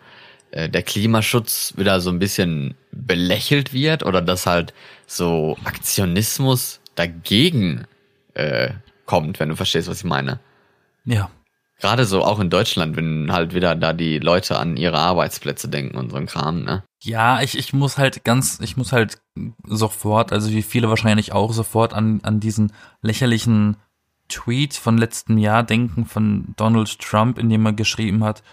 [0.55, 4.73] äh, der Klimaschutz wieder so ein bisschen belächelt wird oder dass halt
[5.07, 7.87] so Aktionismus dagegen
[8.35, 8.71] äh,
[9.05, 10.39] kommt, wenn du verstehst, was ich meine.
[11.05, 11.29] Ja.
[11.81, 15.99] Gerade so auch in Deutschland, wenn halt wieder da die Leute an ihre Arbeitsplätze denken
[15.99, 16.85] und so ein Kram, ne?
[17.03, 19.19] Ja, ich, ich muss halt ganz, ich muss halt
[19.65, 23.77] sofort, also wie viele wahrscheinlich auch sofort an, an diesen lächerlichen
[24.29, 28.45] Tweet von letztem Jahr denken von Donald Trump, in dem er geschrieben hat,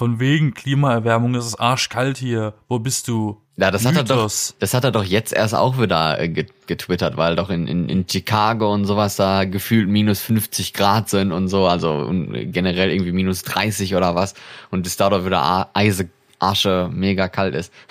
[0.00, 2.54] von wegen Klimaerwärmung ist es arschkalt hier.
[2.68, 3.42] Wo bist du?
[3.58, 7.18] Ja, das hat er doch, das hat er doch jetzt erst auch wieder äh, getwittert,
[7.18, 11.48] weil doch in, in, in Chicago und sowas da gefühlt minus 50 Grad sind und
[11.48, 14.32] so, also generell irgendwie minus 30 oder was
[14.70, 16.08] und es da doch wieder Eise,
[16.38, 17.70] Arsche mega kalt ist.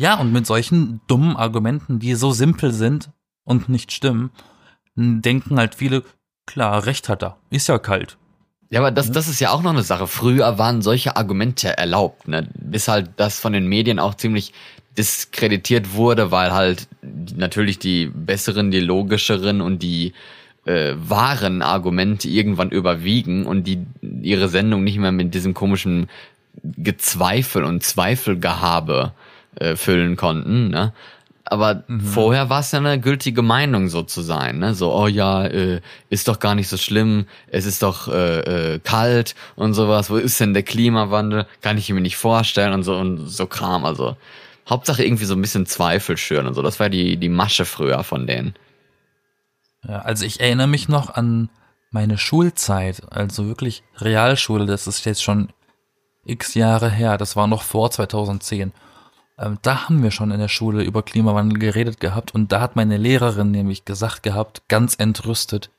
[0.00, 3.10] Ja, und mit solchen dummen Argumenten, die so simpel sind
[3.42, 4.30] und nicht stimmen,
[4.94, 6.04] denken halt viele,
[6.46, 8.16] klar, recht hat er, ist ja kalt.
[8.70, 10.06] Ja, aber das, das ist ja auch noch eine Sache.
[10.06, 12.48] Früher waren solche Argumente erlaubt, ne?
[12.54, 14.52] bis halt das von den Medien auch ziemlich
[14.98, 20.12] diskreditiert wurde, weil halt natürlich die besseren, die logischeren und die
[20.66, 26.08] äh, wahren Argumente irgendwann überwiegen und die ihre Sendung nicht mehr mit diesem komischen
[26.62, 29.12] Gezweifel und Zweifelgehabe
[29.54, 30.68] äh, füllen konnten.
[30.68, 30.92] Ne?
[31.50, 32.00] Aber mhm.
[32.00, 34.74] vorher war es ja eine gültige Meinung so zu sein, ne?
[34.74, 35.80] So, oh ja, äh,
[36.10, 40.16] ist doch gar nicht so schlimm, es ist doch äh, äh, kalt und sowas, wo
[40.16, 41.46] ist denn der Klimawandel?
[41.62, 44.16] Kann ich mir nicht vorstellen und so und so Kram, also
[44.68, 48.04] Hauptsache irgendwie so ein bisschen Zweifel schüren und so, das war die, die Masche früher
[48.04, 48.54] von denen.
[49.86, 51.48] Ja, also ich erinnere mich noch an
[51.90, 55.48] meine Schulzeit, also wirklich Realschule, das ist jetzt schon
[56.24, 58.72] x Jahre her, das war noch vor 2010.
[59.38, 62.76] Ähm, da haben wir schon in der Schule über Klimawandel geredet gehabt und da hat
[62.76, 65.70] meine Lehrerin nämlich gesagt gehabt, ganz entrüstet,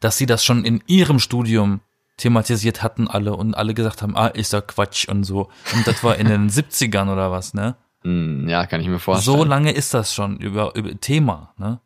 [0.00, 1.80] dass sie das schon in ihrem Studium
[2.16, 5.48] thematisiert hatten alle und alle gesagt haben, ah, ist ja Quatsch und so.
[5.74, 7.76] Und das war in den 70ern oder was, ne?
[8.02, 9.38] Hm, ja, kann ich mir vorstellen.
[9.38, 11.80] So lange ist das schon über, über Thema, ne?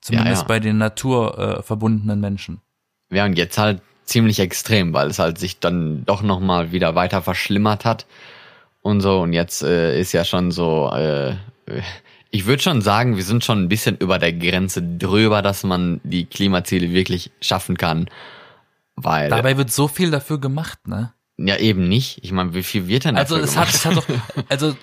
[0.00, 0.48] Zumindest ja, ja.
[0.48, 2.60] bei den naturverbundenen äh, Menschen.
[3.10, 7.22] Ja, und jetzt halt ziemlich extrem, weil es halt sich dann doch nochmal wieder weiter
[7.22, 8.06] verschlimmert hat
[8.84, 9.20] und so.
[9.22, 11.34] Und jetzt äh, ist ja schon so, äh,
[12.30, 16.00] ich würde schon sagen, wir sind schon ein bisschen über der Grenze drüber, dass man
[16.04, 18.08] die Klimaziele wirklich schaffen kann.
[18.94, 19.30] Weil.
[19.30, 21.12] Dabei wird so viel dafür gemacht, ne?
[21.36, 22.20] Ja, eben nicht.
[22.22, 23.68] Ich meine, wie viel wird denn also dafür es gemacht?
[23.68, 24.76] hat, es hat doch, also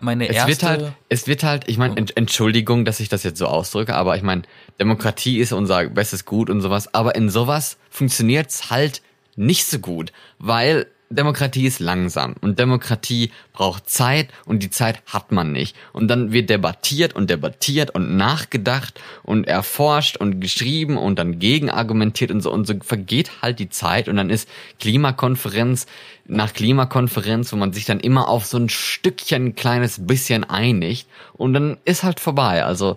[0.00, 0.50] meine es erste.
[0.50, 4.14] Wird halt, es wird halt, ich meine, Entschuldigung, dass ich das jetzt so ausdrücke, aber
[4.16, 4.42] ich meine,
[4.78, 9.00] Demokratie ist unser bestes Gut und sowas, aber in sowas funktioniert's halt
[9.36, 10.86] nicht so gut, weil
[11.16, 15.76] Demokratie ist langsam und Demokratie braucht Zeit und die Zeit hat man nicht.
[15.92, 22.30] Und dann wird debattiert und debattiert und nachgedacht und erforscht und geschrieben und dann gegenargumentiert
[22.30, 24.48] und so und so vergeht halt die Zeit und dann ist
[24.80, 25.86] Klimakonferenz
[26.26, 31.52] nach Klimakonferenz, wo man sich dann immer auf so ein Stückchen kleines bisschen einigt und
[31.52, 32.64] dann ist halt vorbei.
[32.64, 32.96] Also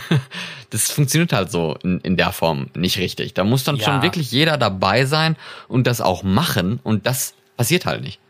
[0.70, 3.34] das funktioniert halt so in, in der Form nicht richtig.
[3.34, 3.84] Da muss dann Ja.
[3.86, 5.36] schon wirklich jeder dabei sein
[5.68, 8.20] und das auch machen und das passiert halt nicht.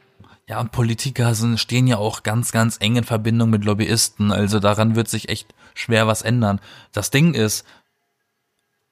[0.48, 4.32] Ja, und Politiker sind, stehen ja auch ganz, ganz eng in Verbindung mit Lobbyisten.
[4.32, 6.60] Also daran wird sich echt schwer was ändern.
[6.90, 7.64] Das Ding ist,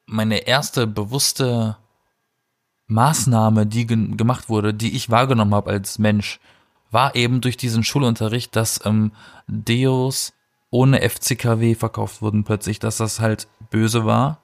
[0.06, 1.76] meine erste bewusste
[2.86, 6.38] Maßnahme, die ge gemacht wurde, die ich wahrgenommen habe als Mensch,
[6.92, 9.10] war eben durch diesen Schulunterricht, dass ähm,
[9.48, 10.32] Deos
[10.70, 14.40] ohne FCKW verkauft wurden plötzlich, dass das halt böse war.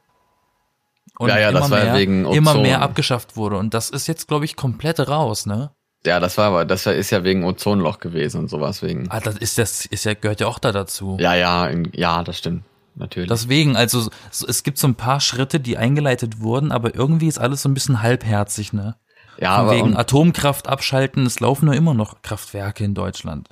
[1.18, 3.56] Und Ja, ja, das war ja mehr, wegen immer mehr abgeschafft wurde.
[3.56, 5.70] Und das ist jetzt, glaube ich, komplett raus, ne?
[6.06, 9.06] Ja, das war aber, das ist ja wegen Ozonloch gewesen und sowas wegen.
[9.10, 11.16] Ah, das ist das ist ja gehört ja auch da dazu.
[11.18, 12.64] Ja, ja, in- ja, das stimmt.
[12.96, 13.28] Natürlich.
[13.28, 17.38] Deswegen, also so, es gibt so ein paar Schritte, die eingeleitet wurden, aber irgendwie ist
[17.38, 18.94] alles so ein bisschen halbherzig, ne?
[19.38, 23.48] ja, Von aber wegen Atomkraft abschalten, es laufen nur immer noch Kraftwerke in Deutschland.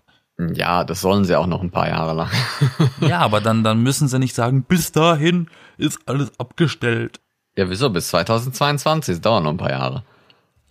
[0.55, 2.31] ja, das sollen sie auch noch ein paar Jahre lang.
[3.01, 7.19] ja, aber dann dann müssen sie nicht sagen, bis dahin ist alles abgestellt.
[7.57, 7.91] ja, wieso?
[7.91, 10.05] Bis 2022, das dauert noch ein paar Jahre.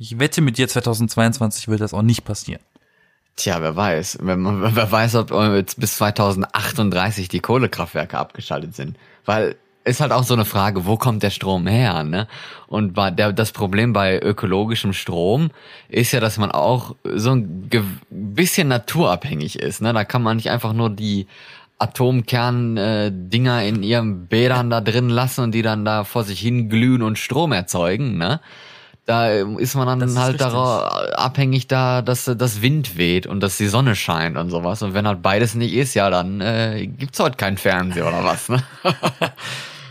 [0.02, 2.64] Ich wette mit dir 2022 wird das auch nicht passieren.
[3.36, 4.18] Tja, wer weiß.
[4.24, 8.98] Man, wer weiß, ob jetzt bis 2038 die Kohlekraftwerke abgeschaltet sind.
[9.26, 12.28] Weil ist halt auch so eine Frage, wo kommt der Strom her, ne?
[12.66, 15.52] Und bei der, das Problem bei ökologischem Strom
[15.88, 17.70] ist ja, dass man auch so ein
[18.10, 19.94] bisschen naturabhängig ist, ne?
[19.94, 21.28] Da kann man nicht einfach nur die
[21.78, 27.04] Atomkern-Dinger in ihren Bädern da drin lassen und die dann da vor sich hin glühen
[27.04, 28.40] und Strom erzeugen, ne?
[29.12, 33.42] Da ist man dann Das ist halt darauf abhängig da, dass das Wind weht und
[33.42, 34.82] dass die Sonne scheint und sowas.
[34.84, 38.48] Und wenn halt beides nicht ist, ja, dann äh, gibt's heute keinen Fernseher oder was,
[38.48, 38.64] ne?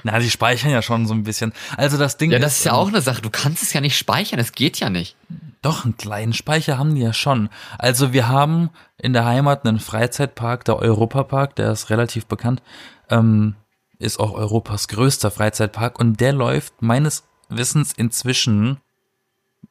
[0.05, 1.53] Na, die speichern ja schon so ein bisschen.
[1.77, 3.21] Also das Ding Ja, das ist ja ähm, auch eine Sache.
[3.21, 5.17] Du kannst es ja nicht speichern, es geht ja nicht.
[5.61, 7.51] Doch, einen kleinen Speicher haben die ja schon.
[7.77, 12.63] Also wir haben in der Heimat einen Freizeitpark, der Europapark, der ist relativ bekannt,
[13.11, 13.57] ähm,
[13.99, 18.79] ist auch Europas größter Freizeitpark und der läuft meines Wissens inzwischen,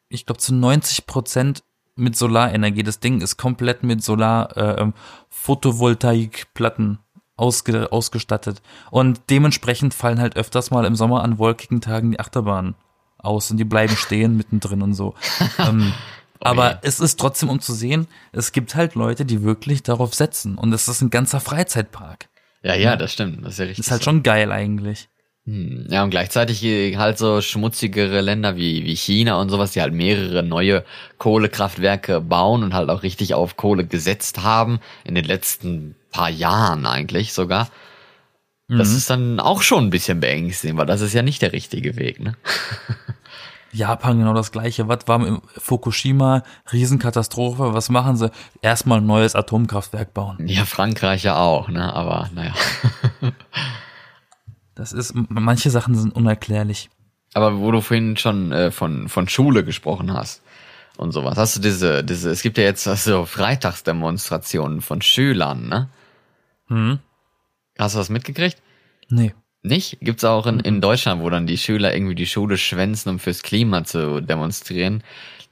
[0.10, 1.64] ich glaube zu 90 Prozent
[1.96, 2.84] mit Solarenergie.
[2.84, 4.94] Das Ding ist komplett mit Solar, äh, ähm,
[5.30, 7.00] Photovoltaikplatten
[7.36, 8.62] ausge, ausgestattet.
[8.92, 12.76] Und dementsprechend fallen halt öfters mal im Sommer an wolkigen Tagen die Achterbahnen
[13.18, 15.14] aus und die bleiben stehen mittendrin und so.
[15.60, 15.94] ähm,
[16.40, 20.58] aber es ist trotzdem um zu sehen, es gibt halt Leute, die wirklich darauf setzen.
[20.58, 22.30] Und es ist ein ganzer Freizeitpark.
[22.62, 23.44] Ja, ja, das stimmt.
[23.46, 23.86] Das ist ja richtig.
[23.86, 24.10] Ist halt so.
[24.10, 25.10] schon geil eigentlich.
[25.50, 25.88] Hm.
[25.90, 29.94] Ja, und gleichzeitig äh, halt so schmutzigere Länder wie, wie China und sowas, die halt
[29.94, 30.86] mehrere neue
[31.18, 36.86] Kohlekraftwerke bauen und halt auch richtig auf Kohle gesetzt haben, in den letzten paar Jahren
[36.86, 37.70] eigentlich sogar.
[38.68, 41.96] Das ist dann auch schon ein bisschen beängstigend, weil das ist ja nicht der richtige
[41.96, 42.36] Weg, ne?
[43.72, 44.88] Japan genau das gleiche.
[44.88, 46.44] Was war im Fukushima?
[46.72, 47.74] Riesenkatastrophe.
[47.74, 48.30] Was machen sie?
[48.62, 50.38] Erstmal ein neues Atomkraftwerk bauen.
[50.48, 51.92] Ja, Frankreich ja auch, ne?
[51.94, 52.54] Aber naja.
[54.80, 56.90] Das ist, manche Sachen sind unerklärlich.
[57.34, 60.42] Aber wo du vorhin schon äh, von, von Schule gesprochen hast
[60.96, 65.90] und sowas, hast du diese, diese, es gibt ja jetzt so Freitagsdemonstrationen von Schülern, ne?
[66.68, 67.00] Hm?
[67.78, 68.62] Hast du das mitgekriegt?
[69.10, 69.34] Nee.
[69.64, 69.98] Nicht?
[70.00, 73.44] Gibt's auch in, in Deutschland, wo dann die Schüler irgendwie die Schule schwänzen, um fürs
[73.44, 75.04] Klima zu demonstrieren.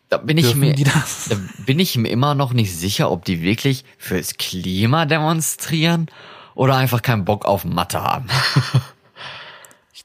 [0.08, 1.28] Da bin ich Dürfen mir, die das?
[1.28, 1.36] da
[1.66, 6.08] bin ich mir immer noch nicht sicher, ob die wirklich fürs Klima demonstrieren
[6.56, 8.30] oder einfach keinen Bock auf Mathe haben.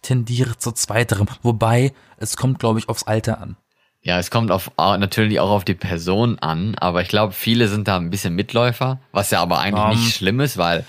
[0.03, 1.27] Tendiere zu zweiterem.
[1.43, 3.57] Wobei, es kommt, glaube ich, aufs Alter an.
[4.03, 7.69] Ja, es kommt auf au- natürlich auch auf die Person an, aber ich glaube, viele
[7.69, 9.91] sind da ein bisschen Mitläufer, was ja aber eigentlich Ähm.
[9.91, 10.85] nicht schlimm ist, weil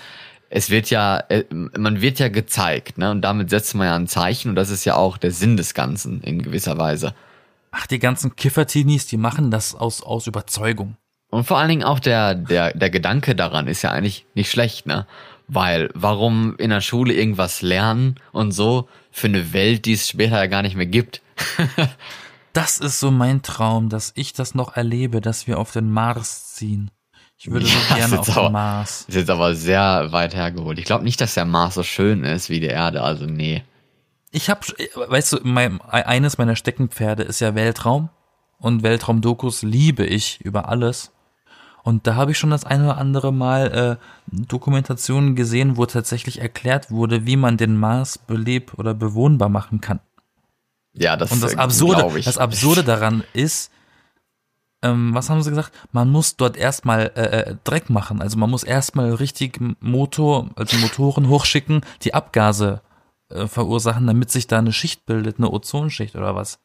[0.50, 3.10] es wird ja, äh, man wird ja gezeigt, ne?
[3.12, 5.74] Und damit setzt man ja ein Zeichen und das ist ja auch der Sinn des
[5.74, 7.14] Ganzen in gewisser Weise.
[7.70, 10.96] Ach, die ganzen Kiffertinis, die machen das aus, aus Überzeugung.
[11.30, 14.86] Und vor allen Dingen auch der, der, der Gedanke daran ist ja eigentlich nicht schlecht,
[14.86, 15.06] ne?
[15.46, 20.36] Weil warum in der Schule irgendwas lernen und so für eine Welt, die es später
[20.38, 21.20] ja gar nicht mehr gibt?
[22.52, 26.54] Das ist so mein Traum, dass ich das noch erlebe, dass wir auf den Mars
[26.54, 26.88] ziehen.
[27.36, 29.04] Ich würde Ja, so das gerne auf aber- den Mars.
[29.08, 30.78] Ist jetzt aber sehr weit hergeholt.
[30.78, 33.64] Ich glaube nicht, dass der Mars so schön ist wie die Erde, also nee.
[34.30, 34.60] Ich habe,
[35.08, 38.08] weißt du, mein, eines meiner Steckenpferde ist ja Weltraum
[38.58, 41.10] und Weltraumdokus liebe ich über alles.
[41.84, 46.40] Und da habe ich schon das eine oder andere Mal äh, Dokumentationen gesehen, wo tatsächlich
[46.40, 50.00] erklärt wurde, wie man den Mars beleb oder bewohnbar machen kann.
[50.94, 53.70] Ja, das Und das äh, Absurde, das Absurde daran ist,
[54.80, 55.72] ähm, was haben sie gesagt?
[55.92, 58.22] Man muss dort erstmal äh, äh, Dreck machen.
[58.22, 62.80] Also man muss erstmal richtig Motor, also Motoren hochschicken, die Abgase
[63.28, 66.60] äh, verursachen, damit sich da eine Schicht bildet, eine Ozonschicht oder was.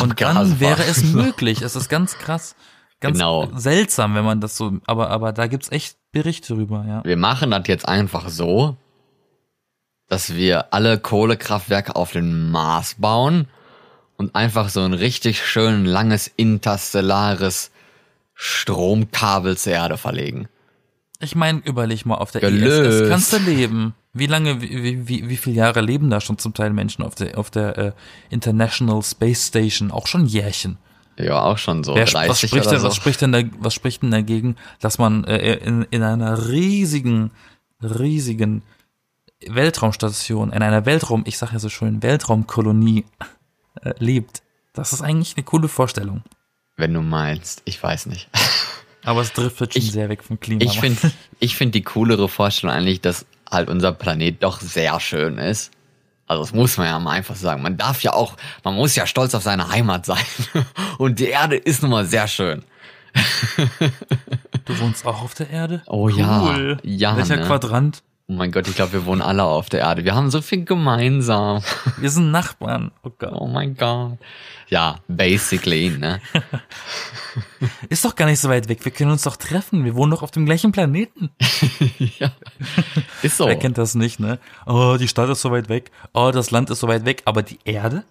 [0.00, 1.62] Und dann wäre es möglich.
[1.62, 2.54] Es ist ganz krass.
[3.02, 3.48] Ganz Genau.
[3.56, 7.04] seltsam, wenn man das so, aber, aber da gibt's echt Berichte drüber, ja.
[7.04, 8.76] Wir machen das jetzt einfach so,
[10.08, 13.48] dass wir alle Kohlekraftwerke auf den Mars bauen
[14.16, 17.70] und einfach so ein richtig schön langes interstellares
[18.34, 20.48] Stromkabel zur Erde verlegen.
[21.20, 23.02] Ich meine, überleg mal, auf der Gelöst.
[23.02, 23.94] ISS kannst du leben.
[24.12, 27.38] Wie lange, wie, wie, wie viele Jahre leben da schon zum Teil Menschen auf der,
[27.38, 27.92] auf der äh,
[28.30, 29.90] International Space Station?
[29.90, 30.78] Auch schon Jährchen.
[31.22, 32.86] Ja, auch schon so Wer, 30 was, spricht denn, so.
[32.86, 37.30] was, spricht denn da, was spricht denn dagegen, dass man äh, in, in einer riesigen,
[37.82, 38.62] riesigen
[39.46, 43.04] Weltraumstation, in einer Weltraum, ich sag ja so schön, Weltraumkolonie
[43.82, 44.42] äh, lebt?
[44.72, 46.22] Das ist eigentlich eine coole Vorstellung.
[46.76, 48.28] Wenn du meinst, ich weiß nicht.
[49.04, 50.62] Aber es driftet schon Ich- sehr weg vom Klima.
[50.62, 55.38] Ich finde ich find die coolere Vorstellung eigentlich, dass halt unser Planet doch sehr schön
[55.38, 55.72] ist.
[56.32, 57.62] Also das muss man ja mal einfach sagen.
[57.62, 60.24] Man darf ja auch, man muss ja stolz auf seine Heimat sein.
[60.98, 62.64] Und die Erde ist nun mal sehr schön.
[64.64, 65.82] du wohnst auch auf der Erde?
[65.86, 66.78] Oh ja.
[66.82, 67.46] Ja, Welcher ne?
[67.46, 68.02] Quadrant?
[68.28, 70.04] Oh mein Gott, ich glaube, wir wohnen alle auf der Erde.
[70.04, 71.62] Wir haben so viel gemeinsam.
[71.98, 72.92] Wir sind Nachbarn.
[73.02, 73.32] Oh Gott.
[73.34, 74.18] Oh mein Gott.
[74.68, 76.20] Ja, basically, ne?
[77.88, 78.84] Ist doch gar nicht so weit weg.
[78.84, 79.84] Wir können uns doch treffen.
[79.84, 81.30] Wir wohnen doch auf dem gleichen Planeten.
[82.18, 82.32] ja.
[83.22, 83.46] Ist so.
[83.46, 84.38] Wer kennt das nicht, ne?
[84.66, 85.90] Oh, die Stadt ist so weit weg.
[86.14, 87.22] Oh, das Land ist so weit weg.
[87.26, 88.04] Aber die Erde?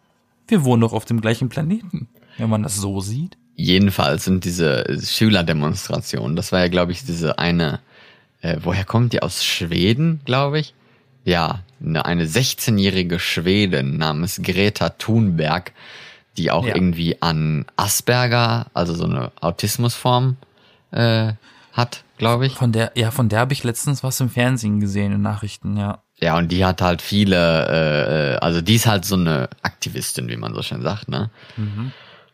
[0.48, 2.10] Wir wohnen doch auf dem gleichen Planeten.
[2.38, 3.38] Wenn man das so sieht.
[3.56, 7.80] Jedenfalls sind diese Schülerdemonstrationen, das war ja, glaube ich, diese eine,
[8.42, 9.22] äh, woher kommt die?
[9.22, 10.74] Aus Schweden, glaube ich?
[11.24, 15.72] Ja, eine, eine 16-jährige Schwedin namens Greta Thunberg,
[16.38, 16.74] die auch Ja.
[16.76, 20.38] irgendwie an Asperger, also so eine Autismusform,
[20.92, 21.34] äh,
[21.74, 22.54] hat, glaube ich.
[22.54, 26.00] Von der, ja, von der habe ich letztens was im Fernsehen gesehen, in Nachrichten, ja.
[26.20, 30.28] Ja, und die hat halt viele, äh, äh, also die ist halt so eine Aktivistin,
[30.28, 31.30] wie man so schön sagt, ne?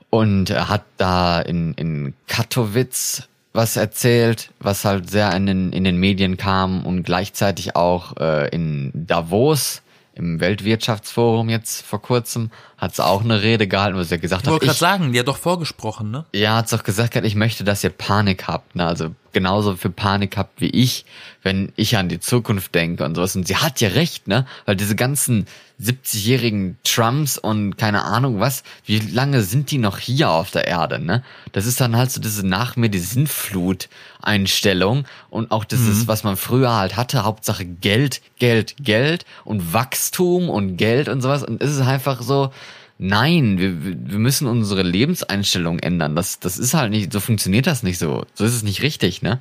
[0.10, 5.84] Und er hat da in, in Katowice was erzählt, was halt sehr in den, in
[5.84, 9.82] den Medien kam und gleichzeitig auch äh, in Davos
[10.14, 14.48] im Weltwirtschaftsforum jetzt vor kurzem hat sie auch eine Rede gehalten, wo sie gesagt Ich
[14.48, 16.26] hat, wollte gerade ich, sagen, die hat doch vorgesprochen, ne?
[16.34, 18.86] ja, hat's doch gesagt, ich möchte, dass ihr Panik habt, ne?
[18.86, 21.06] Also genauso viel Panik habt wie ich,
[21.44, 23.36] wenn ich an die Zukunft denke und sowas.
[23.36, 24.48] Und sie hat ja recht, ne?
[24.66, 25.46] Weil diese ganzen
[25.80, 30.98] 70-jährigen Trumps und keine Ahnung was, wie lange sind die noch hier auf der Erde,
[30.98, 31.24] ne?
[31.52, 36.36] Das ist dann halt so diese nach mir die Sinnflut-Einstellung und auch dieses, was man
[36.36, 41.44] früher halt hatte, Hauptsache Geld, Geld, Geld und Wachstum und Geld und sowas.
[41.44, 42.52] Und es ist einfach so,
[43.00, 46.16] Nein, wir, wir müssen unsere Lebenseinstellung ändern.
[46.16, 48.26] Das, das ist halt nicht, so funktioniert das nicht so.
[48.34, 49.40] So ist es nicht richtig, ne?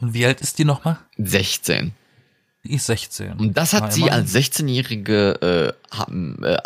[0.00, 0.98] Und wie alt ist die nochmal?
[1.18, 1.92] 16.
[2.64, 3.34] Die ist 16.
[3.34, 4.20] Und das hat Na, sie immerhin.
[4.20, 6.08] als 16-jährige äh, ha-
[6.42, 6.56] äh,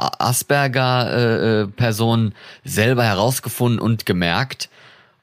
[1.11, 2.35] Asperger-Person
[2.65, 4.69] selber herausgefunden und gemerkt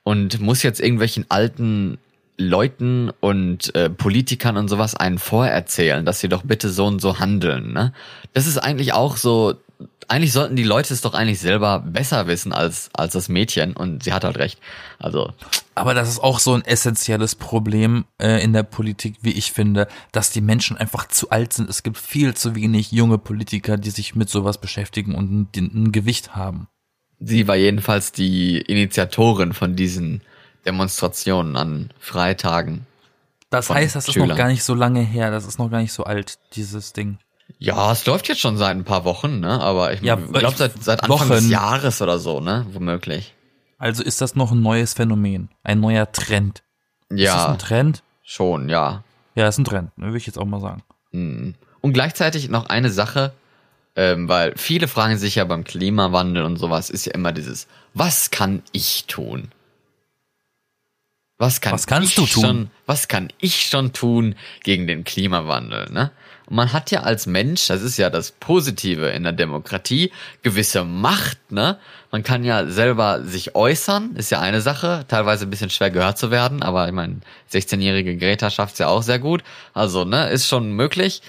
[0.04, 1.98] und muss jetzt irgendwelchen alten
[2.38, 7.20] Leuten und äh, Politikern und sowas einen vorerzählen, dass sie doch bitte so und so
[7.20, 7.74] handeln.
[7.74, 7.94] Ne?
[8.34, 9.56] Das ist eigentlich auch so,
[10.08, 14.04] eigentlich sollten die Leute es doch eigentlich selber besser wissen als, als das Mädchen und
[14.04, 14.60] sie hat halt recht.
[15.00, 15.34] Also,
[15.74, 19.88] Aber das ist auch so ein essentielles Problem äh, in der Politik, wie ich finde,
[20.12, 21.70] dass die Menschen einfach zu alt sind.
[21.70, 25.92] Es gibt viel zu wenig junge Politiker, die sich mit sowas beschäftigen und ein, ein
[25.92, 26.68] Gewicht haben.
[27.20, 30.22] Sie war jedenfalls die Initiatorin von diesen
[30.68, 32.86] Demonstrationen an Freitagen.
[33.50, 34.30] Das heißt, das ist Schülern.
[34.30, 35.32] noch gar nicht so lange her.
[35.32, 37.18] Das ist noch gar nicht so alt, dieses Ding.
[37.60, 39.60] Ja, es läuft jetzt schon seit ein paar Wochen, ne?
[39.62, 41.30] Aber ich Ja, glaube seit, seit Anfang Wochen.
[41.30, 42.66] des Jahres oder so, ne?
[42.74, 43.34] Womöglich.
[43.80, 46.62] Also ist das noch ein neues Phänomen, ein neuer Trend.
[47.10, 48.04] Ist das Ja, ein Trend?
[48.24, 49.04] schon, ja.
[49.36, 50.84] Ja, ist ein Trend, ne, würde ich jetzt auch mal sagen.
[51.12, 51.56] Mhm.
[51.80, 53.32] Und gleichzeitig noch eine Sache,
[53.96, 58.30] ähm, weil viele fragen sich ja beim Klimawandel und sowas, ist ja immer dieses, was
[58.32, 59.50] kann ich tun?
[61.38, 62.44] Was kann Was kannst ich du tun?
[62.44, 66.12] Schon, was kann ich schon tun gegen den Klimawandel, ne?
[66.48, 70.84] Und man hat ja als Mensch, das ist ja das Positive in der Demokratie, gewisse
[70.84, 71.78] Macht, ne?
[72.10, 76.18] Man kann ja selber sich äußern, ist ja eine Sache, teilweise ein bisschen schwer gehört
[76.18, 77.18] zu werden, aber ich meine,
[77.52, 79.44] 16-jährige Greta schafft's ja auch sehr gut.
[79.74, 81.22] Also, ne, ist schon möglich.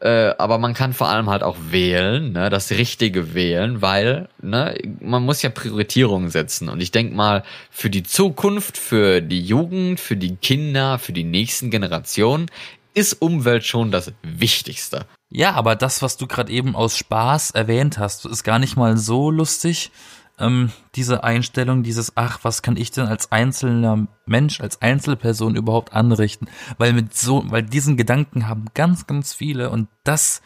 [0.00, 4.76] Äh, aber man kann vor allem halt auch wählen, ne, das Richtige wählen, weil ne,
[5.00, 6.68] man muss ja Prioritierungen setzen.
[6.68, 11.24] Und ich denk mal, für die Zukunft, für die Jugend, für die Kinder, für die
[11.24, 12.50] nächsten Generationen
[12.92, 15.06] ist Umwelt schon das Wichtigste.
[15.30, 18.96] Ja, aber das, was du gerade eben aus Spaß erwähnt hast, ist gar nicht mal
[18.96, 19.90] so lustig.
[20.38, 25.92] Ähm, diese Einstellung, dieses, ach, was kann ich denn als einzelner Mensch, als Einzelperson überhaupt
[25.92, 26.48] anrichten?
[26.78, 30.42] Weil mit so, weil diesen Gedanken haben ganz, ganz viele und das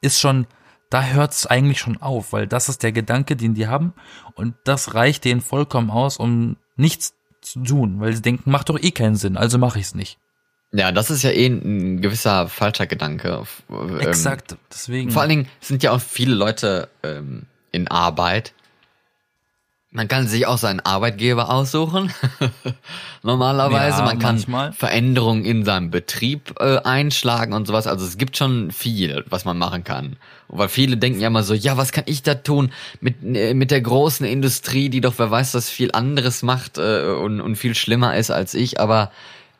[0.00, 0.46] ist schon,
[0.90, 3.92] da hört es eigentlich schon auf, weil das ist der Gedanke, den die haben
[4.34, 8.80] und das reicht denen vollkommen aus, um nichts zu tun, weil sie denken, macht doch
[8.80, 10.18] eh keinen Sinn, also mache ich es nicht.
[10.72, 13.44] Ja, das ist ja eh ein gewisser falscher Gedanke.
[13.70, 15.12] Ähm, Exakt, deswegen.
[15.12, 18.54] Vor allen Dingen sind ja auch viele Leute ähm, in Arbeit.
[19.96, 22.12] Man kann sich auch seinen Arbeitgeber aussuchen.
[23.22, 24.72] Normalerweise, ja, man kann manchmal.
[24.72, 27.86] Veränderungen in seinem Betrieb äh, einschlagen und sowas.
[27.86, 30.16] Also es gibt schon viel, was man machen kann.
[30.48, 33.70] Weil viele denken ja immer so, ja, was kann ich da tun mit, äh, mit
[33.70, 37.76] der großen Industrie, die doch wer weiß, was viel anderes macht äh, und, und viel
[37.76, 38.80] schlimmer ist als ich.
[38.80, 39.12] Aber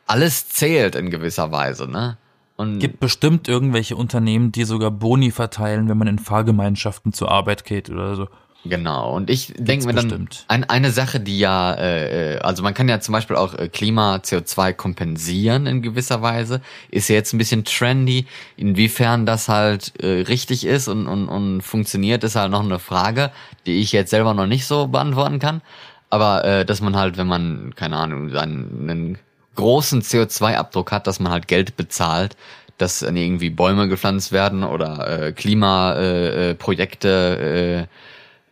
[0.05, 2.17] alles zählt in gewisser Weise, ne?
[2.57, 7.63] Und gibt bestimmt irgendwelche Unternehmen, die sogar Boni verteilen, wenn man in Fahrgemeinschaften zur Arbeit
[7.63, 8.27] geht oder so.
[8.67, 12.73] Genau, und ich denke mir dann, ein, eine Sache, die ja, äh, äh, also man
[12.73, 17.37] kann ja zum Beispiel auch äh, Klima-CO2 kompensieren in gewisser Weise, ist ja jetzt ein
[17.37, 18.25] bisschen trendy.
[18.57, 23.31] Inwiefern das halt äh, richtig ist und, und, und funktioniert, ist halt noch eine Frage,
[23.67, 25.61] die ich jetzt selber noch nicht so beantworten kann.
[26.09, 29.19] Aber äh, dass man halt, wenn man, keine Ahnung, einen, einen
[29.55, 32.35] großen CO2-Abdruck hat, dass man halt Geld bezahlt,
[32.77, 37.89] dass irgendwie Bäume gepflanzt werden oder äh, Klimaprojekte äh,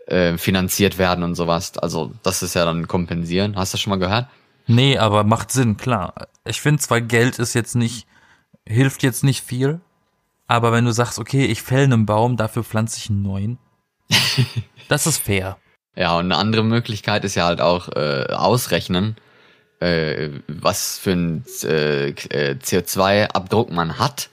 [0.07, 1.77] äh, finanziert werden und sowas.
[1.77, 3.55] Also das ist ja dann kompensieren.
[3.55, 4.27] Hast du das schon mal gehört?
[4.67, 6.27] Nee, aber macht Sinn, klar.
[6.45, 8.07] Ich finde zwar Geld ist jetzt nicht,
[8.65, 9.81] hilft jetzt nicht viel,
[10.47, 13.57] aber wenn du sagst, okay, ich fäll einen Baum, dafür pflanze ich einen neuen,
[14.87, 15.57] das ist fair.
[15.95, 19.15] Ja, und eine andere Möglichkeit ist ja halt auch äh, ausrechnen,
[19.79, 24.29] äh, was für ein äh, äh CO2-Abdruck man hat.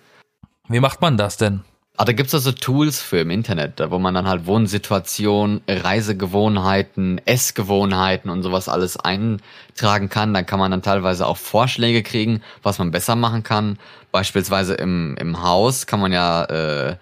[0.68, 1.64] Wie macht man das denn?
[2.00, 8.30] Aber da gibt's also Tools für im Internet, wo man dann halt Wohnsituationen, Reisegewohnheiten, Essgewohnheiten
[8.30, 10.32] und sowas alles eintragen kann.
[10.32, 13.78] Dann kann man dann teilweise auch Vorschläge kriegen, was man besser machen kann.
[14.12, 16.96] Beispielsweise im, im Haus kann man ja äh,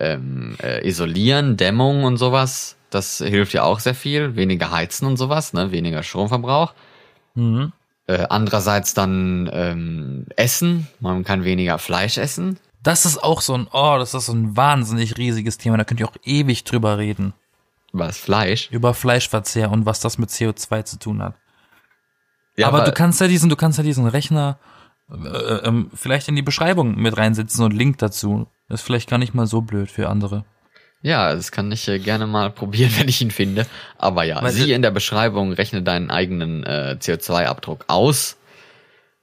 [0.00, 2.76] ähm, äh, isolieren, Dämmung und sowas.
[2.88, 4.34] Das hilft ja auch sehr viel.
[4.34, 5.72] Weniger heizen und sowas, ne?
[5.72, 6.72] weniger Stromverbrauch.
[7.34, 7.72] Mhm.
[8.06, 10.88] Äh, andererseits dann ähm, Essen.
[11.00, 12.58] Man kann weniger Fleisch essen.
[12.82, 15.76] Das ist auch so ein, oh, das ist so ein wahnsinnig riesiges Thema.
[15.76, 17.34] Da könnt ihr auch ewig drüber reden.
[17.92, 18.70] Was, Fleisch?
[18.70, 21.34] Über Fleischverzehr und was das mit CO2 zu tun hat.
[22.56, 24.58] Ja, aber, aber du kannst ja diesen, du kannst ja diesen Rechner
[25.10, 25.14] äh,
[25.66, 28.46] ähm, vielleicht in die Beschreibung mit reinsetzen und Link dazu.
[28.68, 30.44] Das ist vielleicht gar nicht mal so blöd für andere.
[31.00, 33.66] Ja, das kann ich äh, gerne mal probieren, wenn ich ihn finde.
[33.96, 38.37] Aber ja, Weil sieh in der Beschreibung, rechne deinen eigenen äh, CO2-Abdruck aus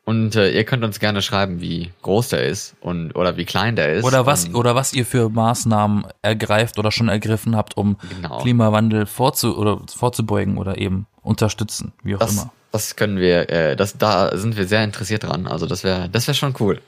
[0.06, 3.76] und äh, ihr könnt uns gerne schreiben, wie groß der ist und oder wie klein
[3.76, 4.04] der ist.
[4.04, 8.38] Oder was oder was ihr für Maßnahmen ergreift oder schon ergriffen habt, um genau.
[8.38, 12.54] Klimawandel vorzu oder vorzubeugen oder eben unterstützen, wie auch das, immer.
[12.72, 15.48] Das können wir, äh, das da sind wir sehr interessiert dran.
[15.48, 16.82] Also das wäre das wäre schon cool.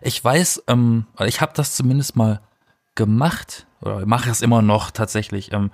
[0.00, 2.40] Ich weiß, ähm, ich habe das zumindest mal
[2.94, 5.52] gemacht oder mache es immer noch tatsächlich.
[5.52, 5.72] Ähm,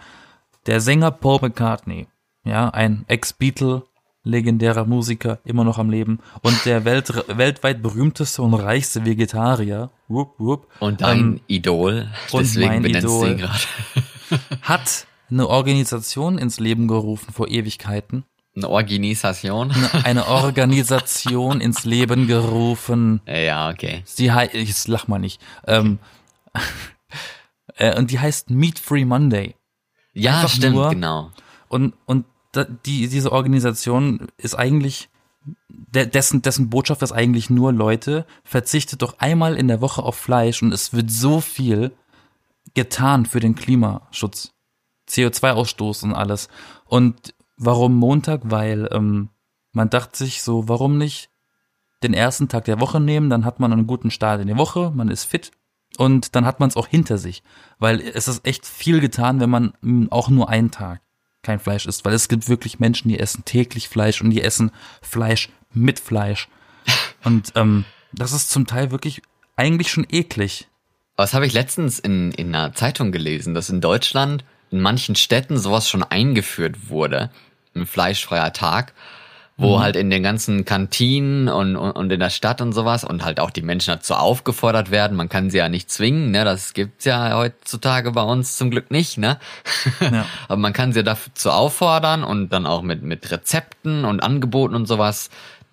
[0.67, 2.09] der Sänger Paul McCartney,
[2.45, 3.83] ja, ein Ex-Beatle,
[4.25, 9.91] legendärer Musiker, immer noch am Leben und der Welt, weltweit berühmteste und reichste Vegetarier.
[10.09, 13.59] Whoop, whoop, und dein ähm, Idol, deswegen mein Idol, gerade.
[14.63, 18.25] hat eine Organisation ins Leben gerufen vor Ewigkeiten.
[18.57, 19.73] Eine Organisation?
[20.03, 23.21] Eine Organisation ins Leben gerufen.
[23.27, 24.03] Ja, okay.
[24.05, 25.41] Sie heißt, ich lach mal nicht.
[25.67, 25.99] Ähm,
[27.77, 29.55] äh, und die heißt Meat Free Monday.
[30.13, 31.31] Ja, Einfach stimmt, nur, genau.
[31.69, 32.25] Und, und
[32.65, 35.09] die, diese Organisation ist eigentlich,
[35.93, 40.63] dessen, dessen Botschaft ist eigentlich nur, Leute, verzichtet doch einmal in der Woche auf Fleisch
[40.63, 41.93] und es wird so viel
[42.75, 44.53] getan für den Klimaschutz.
[45.09, 46.49] CO2-Ausstoß und alles.
[46.85, 48.43] Und warum Montag?
[48.45, 49.31] Weil ähm,
[49.73, 51.31] man dachte sich so, warum nicht
[52.03, 54.93] den ersten Tag der Woche nehmen, dann hat man einen guten Start in die Woche,
[54.95, 55.51] man ist fit
[55.97, 57.43] und dann hat man es auch hinter sich.
[57.79, 59.73] Weil es ist echt viel getan, wenn man
[60.11, 61.01] auch nur einen Tag
[61.49, 64.71] kein Fleisch isst, weil es gibt wirklich Menschen, die essen täglich Fleisch und die essen
[65.01, 66.47] Fleisch mit Fleisch.
[67.25, 69.23] Und ähm, das ist zum Teil wirklich
[69.57, 70.69] eigentlich schon eklig.
[71.17, 75.59] Was habe ich letztens in, in einer Zeitung gelesen, dass in Deutschland in manchen Städten
[75.59, 77.31] sowas schon eingeführt wurde,
[77.75, 78.93] ein fleischfreier Tag
[79.59, 79.83] wo mhm.
[79.83, 83.41] halt in den ganzen Kantinen und, und, und in der Stadt und sowas und halt
[83.41, 85.17] auch die Menschen dazu aufgefordert werden.
[85.17, 86.45] Man kann sie ja nicht zwingen, ne?
[86.45, 89.39] Das gibt's ja heutzutage bei uns zum Glück nicht, ne?
[90.01, 90.27] Ja.
[90.47, 94.87] Aber man kann sie dazu auffordern und dann auch mit, mit Rezepten und Angeboten und
[94.87, 95.29] sowas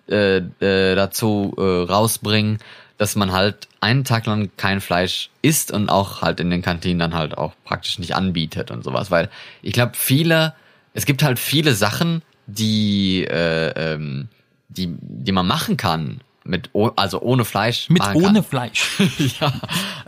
[0.08, 2.58] äh, äh, dazu äh, rausbringen,
[2.98, 6.98] dass man halt einen Tag lang kein Fleisch isst und auch halt in den Kantinen
[6.98, 9.12] dann halt auch praktisch nicht anbietet und sowas.
[9.12, 9.30] Weil
[9.62, 10.54] ich glaube, viele,
[10.92, 14.28] es gibt halt viele Sachen, die, äh, ähm,
[14.68, 16.20] die, die man machen kann.
[16.44, 17.90] Mit, also ohne Fleisch.
[17.90, 18.42] Mit ohne kann.
[18.70, 19.00] Fleisch.
[19.40, 19.52] ja,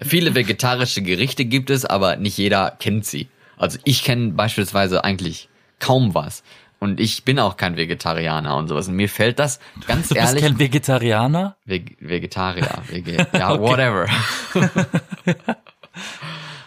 [0.01, 3.29] viele vegetarische Gerichte gibt es, aber nicht jeder kennt sie.
[3.57, 5.49] Also ich kenne beispielsweise eigentlich
[5.81, 6.45] kaum was.
[6.81, 8.87] Und ich bin auch kein Vegetarianer und sowas.
[8.87, 9.59] Und mir fällt das
[9.89, 10.45] ganz Du bist ehrlich.
[10.45, 11.57] kein Vegetarianer?
[11.65, 14.07] Veg Vegetarier, Vege ja, whatever.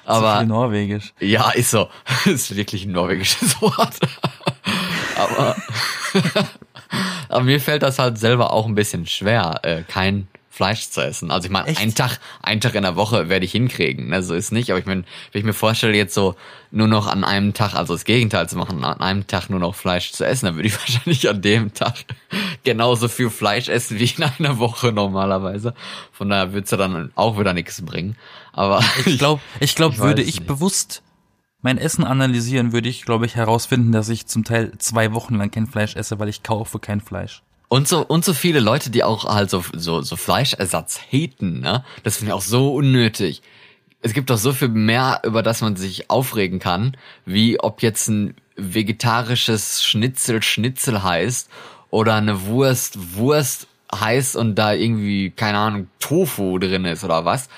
[0.06, 1.14] Aber Viel Norwegisch.
[1.22, 1.88] ja, ist so.
[2.26, 4.00] ist wirklich ein norwegisches Wort.
[5.30, 5.56] Aber,
[7.30, 11.32] aber mir fällt das halt selber auch ein bisschen schwer, äh, kein Fleisch zu essen.
[11.32, 14.10] Also ich meine, einen Tag, einen Tag in der Woche werde ich hinkriegen.
[14.10, 14.22] Ne?
[14.22, 14.70] So ist nicht.
[14.70, 16.36] Aber ich meine, wenn ich mir vorstelle, jetzt so
[16.72, 19.74] nur noch an einem Tag, also das Gegenteil zu machen, an einem Tag nur noch
[19.76, 21.94] Fleisch zu essen, dann würde ich wahrscheinlich an dem Tag
[22.66, 25.74] genauso viel Fleisch essen wie in einer Woche normalerweise.
[26.12, 28.18] Von daher wird's ja dann auch wieder nichts bringen.
[28.52, 30.48] Aber Ich glaube, ich glaub, Ich weiß würde es ich nicht.
[30.48, 31.02] bewusst
[31.62, 35.51] mein Essen analysieren, würde ich, glaube ich, herausfinden, dass ich zum Teil zwei Wochen lang
[35.51, 37.43] kein Fleisch esse, weil ich kaufe kein Fleisch.
[37.68, 41.86] Und so, und so viele Leute, die auch halt so, so, so Fleischersatz haten, ne?
[42.03, 43.41] Das finde ich auch so unnötig.
[44.01, 48.09] Es gibt doch so viel mehr, über das man sich aufregen kann, wie ob jetzt
[48.09, 51.49] ein vegetarisches Schnitzel Schnitzel heißt
[51.91, 57.49] oder eine Wurst Wurst heißt und da irgendwie, keine Ahnung, Tofu drin ist oder was.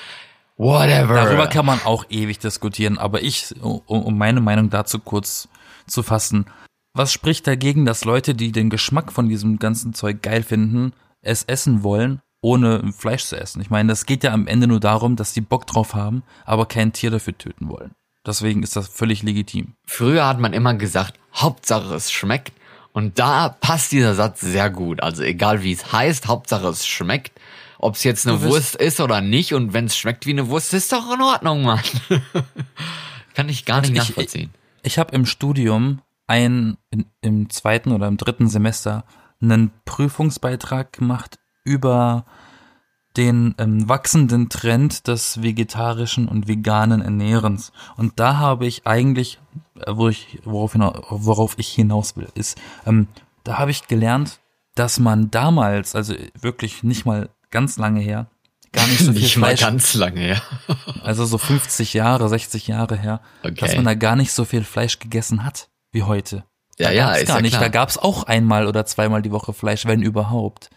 [0.57, 1.15] Whatever.
[1.15, 5.49] Darüber kann man auch ewig diskutieren, aber ich, um, meine Meinung dazu kurz
[5.87, 6.45] zu fassen,
[6.93, 11.43] was spricht dagegen, dass Leute, die den Geschmack von diesem ganzen Zeug geil finden, es
[11.43, 13.61] essen wollen, ohne Fleisch zu essen?
[13.61, 16.67] Ich meine, das geht ja am Ende nur darum, dass die Bock drauf haben, aber
[16.67, 17.95] kein Tier dafür töten wollen.
[18.25, 19.73] Deswegen ist das völlig legitim.
[19.85, 22.53] Früher hat man immer gesagt, Hauptsache es schmeckt.
[22.93, 25.01] Und da passt dieser Satz sehr gut.
[25.01, 27.31] Also egal wie es heißt, Hauptsache es schmeckt.
[27.83, 30.73] Ob es jetzt eine Wurst ist oder nicht und wenn es schmeckt wie eine Wurst,
[30.73, 31.81] ist doch in Ordnung, Mann.
[33.33, 34.51] Kann ich gar nicht Ich- nachvollziehen.
[34.83, 39.03] Ich habe im Studium ein in, im zweiten oder im dritten Semester
[39.41, 42.25] einen Prüfungsbeitrag gemacht über
[43.17, 47.71] den ähm, wachsenden Trend des vegetarischen und veganen Ernährens.
[47.97, 49.39] Und da habe ich eigentlich,
[49.79, 53.07] äh, wo ich, worauf, worauf ich hinaus will, ist, ähm,
[53.43, 54.39] da habe ich gelernt,
[54.75, 58.27] dass man damals, also wirklich nicht mal ganz lange her,
[58.73, 60.41] gar nicht so viel nicht mal Fleisch ganz lange, her.
[61.03, 63.55] also so 50 Jahre, 60 Jahre her, Okay.
[63.55, 66.43] dass man da gar nicht so viel Fleisch gegessen hat wie heute.
[66.79, 67.51] Ja, da ja, gab's ist gar ja nicht.
[67.51, 67.61] klar.
[67.63, 70.69] Da gab's auch einmal oder zweimal die Woche Fleisch, wenn überhaupt.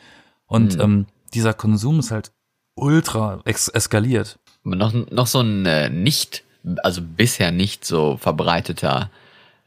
[0.46, 0.80] Und Hm.
[0.80, 2.30] ähm, dieser Konsum ist halt
[2.76, 4.38] ultra ex eskaliert.
[4.62, 6.44] Noch, noch so ein äh, nicht,
[6.82, 9.10] also bisher nicht so verbreiteter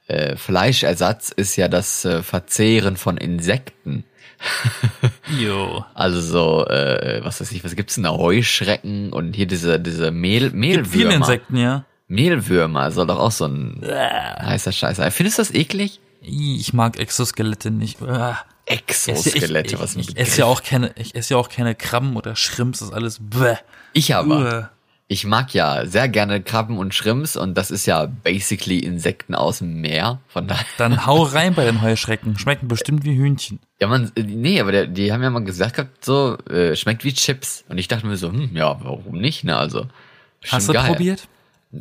[0.07, 4.03] äh, Fleischersatz ist ja das äh, Verzehren von Insekten.
[5.39, 5.85] Jo.
[5.93, 8.11] Also so, äh, was weiß ich, was gibt's denn da?
[8.11, 11.15] Heuschrecken und hier diese, diese Mehl, Gibt viele Mehlwürmer.
[11.15, 11.85] Insekten, ja.
[12.07, 15.11] Mehlwürmer soll doch auch so ein heißer Scheiß sein.
[15.11, 15.99] Findest du das eklig?
[16.21, 18.01] Ich mag Exoskelette nicht.
[18.01, 18.39] Ah.
[18.65, 21.73] Exoskelette, ich, was ein ich, ich esse ja auch keine, ich esse ja auch keine
[21.73, 23.55] Krabben oder Shrimps, das ist alles bäh.
[23.93, 24.69] Ich aber.
[25.11, 29.57] Ich mag ja sehr gerne Krabben und Shrimps und das ist ja basically Insekten aus
[29.57, 30.21] dem Meer.
[30.27, 30.67] Von daher.
[30.77, 32.37] Dann hau rein bei den Heuschrecken.
[32.37, 33.57] Schmecken bestimmt wie Hühnchen.
[33.81, 37.03] Ja, man, äh, nee, aber der, die haben ja mal gesagt gehabt, so, äh, schmeckt
[37.03, 37.65] wie Chips.
[37.69, 39.87] Und ich dachte mir so, hm, ja, warum nicht, ne, also.
[40.47, 40.91] Hast du geil.
[40.91, 41.27] probiert?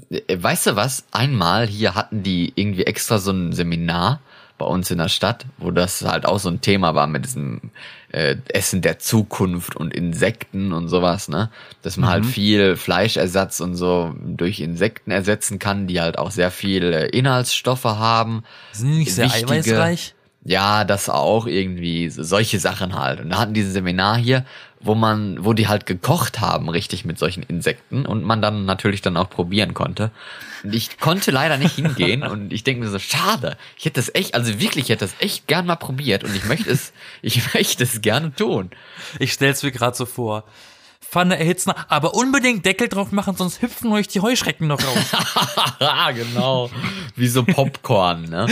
[0.08, 1.04] Äh, Weißt du was?
[1.12, 4.20] Einmal hier hatten die irgendwie extra so ein Seminar
[4.56, 7.60] bei uns in der Stadt, wo das halt auch so ein Thema war mit diesem
[8.10, 11.50] äh, Essen der Zukunft und Insekten und sowas, ne?
[11.82, 16.50] Dass man halt viel Fleischersatz und so durch Insekten ersetzen kann, die halt auch sehr
[16.50, 18.44] viel äh, Inhaltsstoffe haben.
[18.72, 20.14] Sind die nicht sehr eiweißreich?
[20.48, 23.20] Ja, das auch irgendwie, so- solche Sachen halt.
[23.20, 24.46] Und da hatten die ein Seminar hier,
[24.80, 29.02] wo man, wo die halt gekocht haben, richtig mit solchen Insekten und man dann natürlich
[29.02, 30.10] dann auch probieren konnte.
[30.64, 33.58] Und ich konnte leider nicht hingehen und ich denke mir so, schade.
[33.76, 36.44] Ich hätte das echt, also wirklich, ich hätte das echt gern mal probiert und ich
[36.46, 38.70] möchte es, ich möchte es gerne tun.
[39.18, 40.44] Ich stell's mir gerade so vor.
[41.10, 46.14] Pfanne erhitzen, aber unbedingt Deckel drauf machen, sonst hüpfen euch die Heuschrecken noch raus.
[46.14, 46.70] genau.
[47.16, 48.46] Wie so Popcorn, ne?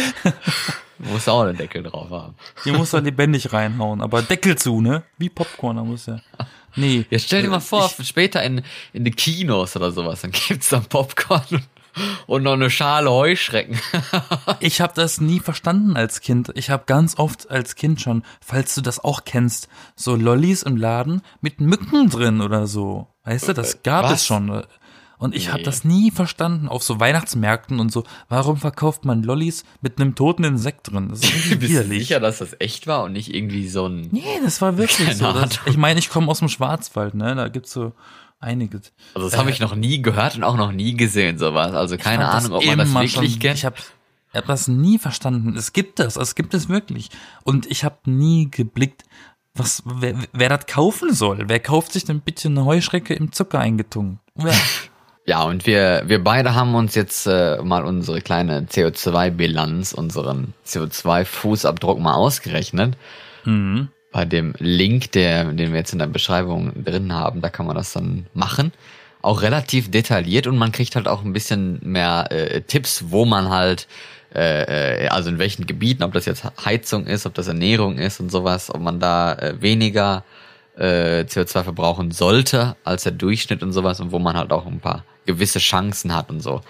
[0.99, 2.35] Muss auch einen Deckel drauf haben.
[2.65, 5.03] Die muss er lebendig reinhauen, aber Deckel zu, ne?
[5.19, 6.19] Wie Popcorn, da muss ja.
[6.77, 7.05] Nee.
[7.11, 8.63] Jetzt stell dir mal vor, später in,
[8.95, 11.63] in die Kinos oder sowas, dann gibt's dann Popcorn
[12.27, 13.79] und noch eine Schale Heuschrecken.
[14.61, 16.51] Ich habe das nie verstanden als Kind.
[16.55, 20.77] Ich habe ganz oft als Kind schon, falls du das auch kennst, so Lollis im
[20.77, 23.09] Laden mit Mücken drin oder so.
[23.25, 24.13] Weißt du, das gab Was?
[24.21, 24.63] es schon.
[25.19, 25.65] Und ich habe Nee.
[25.65, 28.05] das nie verstanden auf so Weihnachtsmärkten und so.
[28.29, 31.09] Warum verkauft man Lollis mit einem toten Insekt drin?
[31.09, 31.31] Das ist
[31.61, 34.09] Bist du sicher, dass das echt war und nicht irgendwie so ein.
[34.11, 35.33] Nee, das war wirklich so.
[35.33, 37.35] Das, ich meine, ich komme aus dem Schwarzwald, ne?
[37.35, 37.93] Da gibt's so
[38.41, 38.93] einiges.
[39.15, 41.73] Also das habe ich noch nie gehört und auch noch nie gesehen, sowas.
[41.75, 43.59] Also keine Ahnung, ob man das wirklich schon- kennt.
[43.59, 43.77] Ich habe
[44.35, 45.57] hab das nie verstanden.
[45.57, 47.09] Es gibt das, es gibt es wirklich.
[47.45, 49.03] Und ich habe nie geblickt,
[49.55, 51.45] was wer, wer das kaufen soll.
[51.49, 54.21] Wer kauft sich denn bitte eine Heuschrecke im Zucker eingetunkt?
[54.35, 54.55] Wer?
[55.29, 61.99] Ja, und wir, wir beide haben uns jetzt äh, mal unsere kleine CO2-Bilanz, unseren CO2-Fußabdruck
[61.99, 62.97] mal ausgerechnet.
[63.45, 63.89] mhm.
[64.13, 67.77] Bei dem Link, der, den wir jetzt in der Beschreibung drin haben, da kann man
[67.77, 68.73] das dann machen.
[69.21, 73.51] Auch relativ detailliert und man kriegt halt auch ein bisschen mehr äh, Tipps, wo man
[73.51, 73.89] halt,
[74.35, 78.21] äh, äh, also in welchen Gebieten, ob das jetzt Heizung ist, ob das Ernährung ist
[78.21, 80.25] und sowas, ob man da äh, weniger
[80.77, 84.81] äh, CO2 verbrauchen sollte als der Durchschnitt und sowas und wo man halt auch ein
[84.81, 86.63] paar gewisse Chancen hat und so.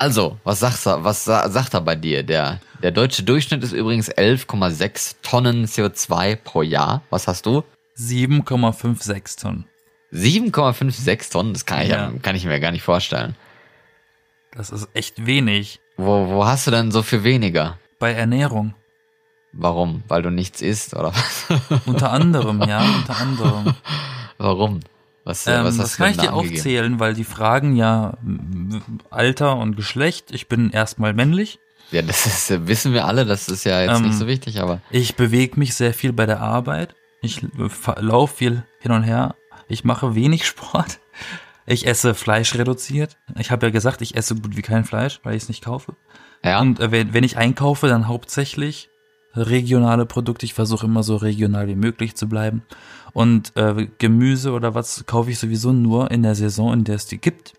[0.00, 2.22] Also, was sagst du, was sa sagt er bei dir?
[2.22, 7.02] Der, der deutsche Durchschnitt ist übrigens 11,6 Tonnen CO2 pro Jahr.
[7.10, 7.64] Was hast du?
[7.98, 9.66] 7,56 Tonnen.
[10.10, 12.10] 7,56 Tonnen, das kann ich, Ja.
[12.22, 13.36] kann ich mir gar nicht vorstellen.
[14.56, 15.80] Das ist echt wenig.
[15.98, 17.78] Wo, wo hast du denn so viel weniger?
[17.98, 18.74] Bei Ernährung.
[19.52, 20.02] Warum?
[20.08, 21.44] Weil du nichts isst oder was?
[21.84, 23.74] Unter anderem, ja, unter anderem.
[24.38, 24.80] Warum?
[25.30, 26.56] Was, äh, Ähm, was das kann ich dir angegeben?
[26.56, 28.14] aufzählen, weil die fragen ja
[29.10, 30.30] Alter und Geschlecht.
[30.32, 31.58] Ich bin erstmal männlich.
[31.90, 34.60] Ja, das ist, äh, wissen wir alle, das ist ja jetzt Ähm, nicht so wichtig,
[34.60, 36.94] aber Ich bewege mich sehr viel bei der Arbeit.
[37.22, 37.42] Ich
[37.96, 39.34] laufe viel hin und her.
[39.68, 40.98] Ich mache wenig Sport.
[41.66, 43.16] Ich esse Fleisch reduziert.
[43.38, 45.94] Ich habe ja gesagt, ich esse gut wie kein Fleisch, weil ich es nicht kaufe.
[46.44, 46.60] ja.
[46.60, 48.89] Und äh, wenn, wenn ich einkaufe, dann hauptsächlich
[49.34, 50.46] regionale Produkte.
[50.46, 52.62] Ich versuche immer so regional wie möglich zu bleiben.
[53.12, 57.06] Und äh, Gemüse oder was kaufe ich sowieso nur in der Saison, in der es
[57.06, 57.54] die gibt,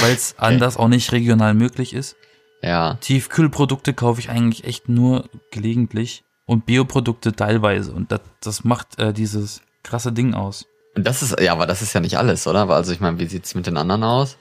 [0.00, 2.16] weil es anders auch nicht regional möglich ist.
[2.62, 2.94] ja.
[3.00, 7.92] Tiefkühlprodukte kaufe ich eigentlich echt nur gelegentlich und Bioprodukte teilweise.
[7.92, 10.66] Und das, das macht äh, dieses krasse Ding aus.
[10.94, 12.68] Und das ist, ja, aber das ist ja nicht alles, oder?
[12.70, 14.36] Also ich meine, wie sieht's mit den anderen aus?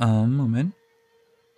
[0.00, 0.74] Ähm, Moment.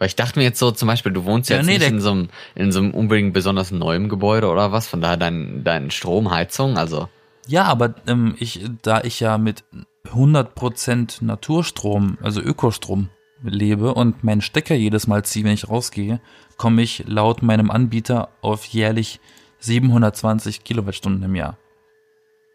[0.04, 1.98] Weil ich dachte mir jetzt so, zum Beispiel, du wohnst Ja, jetzt nee, nicht in
[1.98, 5.90] so einem, in so einem unbedingt besonders neuem Gebäude oder was, von daher dein, dein
[5.90, 7.08] Stromheizung, also,
[7.46, 9.64] Ja, aber ähm, ich, da ich ja mit
[10.12, 13.08] 100% Naturstrom, also Ökostrom
[13.42, 16.20] lebe und meinen Stecker jedes Mal ziehe, wenn ich rausgehe,
[16.58, 19.20] komme ich laut meinem Anbieter auf jährlich
[19.60, 21.56] 720 Kilowattstunden im Jahr.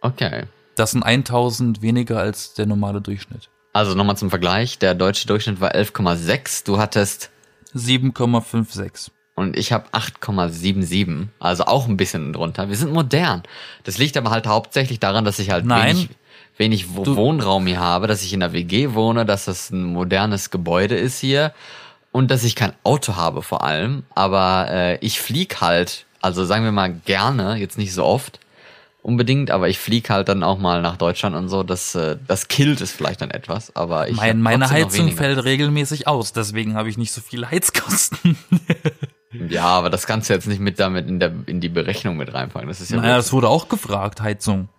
[0.03, 0.43] okay.
[0.75, 3.49] Das sind 1000 weniger als der normale Durchschnitt.
[3.73, 7.31] Also nochmal zum Vergleich, der deutsche Durchschnitt war 11,6, du hattest,
[7.75, 9.11] 7,56.
[9.35, 12.69] und ich habe 8,77, also auch ein bisschen drunter.
[12.69, 13.43] Wir sind modern.
[13.83, 15.95] Das liegt aber halt hauptsächlich daran, dass ich halt Nein.
[15.97, 16.09] wenig,
[16.57, 20.49] wenig Du- Wohnraum hier habe, dass ich in der WG wohne, dass das ein modernes
[20.51, 21.53] Gebäude ist hier
[22.11, 24.03] und dass ich kein Auto habe vor allem.
[24.15, 28.39] Aber äh, ich flieg halt, also sagen wir mal gerne, jetzt nicht so oft
[29.01, 31.63] unbedingt, aber ich flieg halt dann auch mal nach Deutschland und so.
[31.63, 36.07] Das, äh, das killt es vielleicht dann etwas, aber ich Mein, meine Heizung fällt regelmäßig
[36.07, 38.37] aus, deswegen habe ich nicht so viele Heizkosten.
[39.31, 42.33] Ja, aber das kannst du jetzt nicht mit damit in, der, in die Berechnung mit
[42.33, 42.67] reinpacken.
[42.67, 42.97] Das ist ja.
[42.97, 44.69] naja, das wurde auch gefragt, Heizung.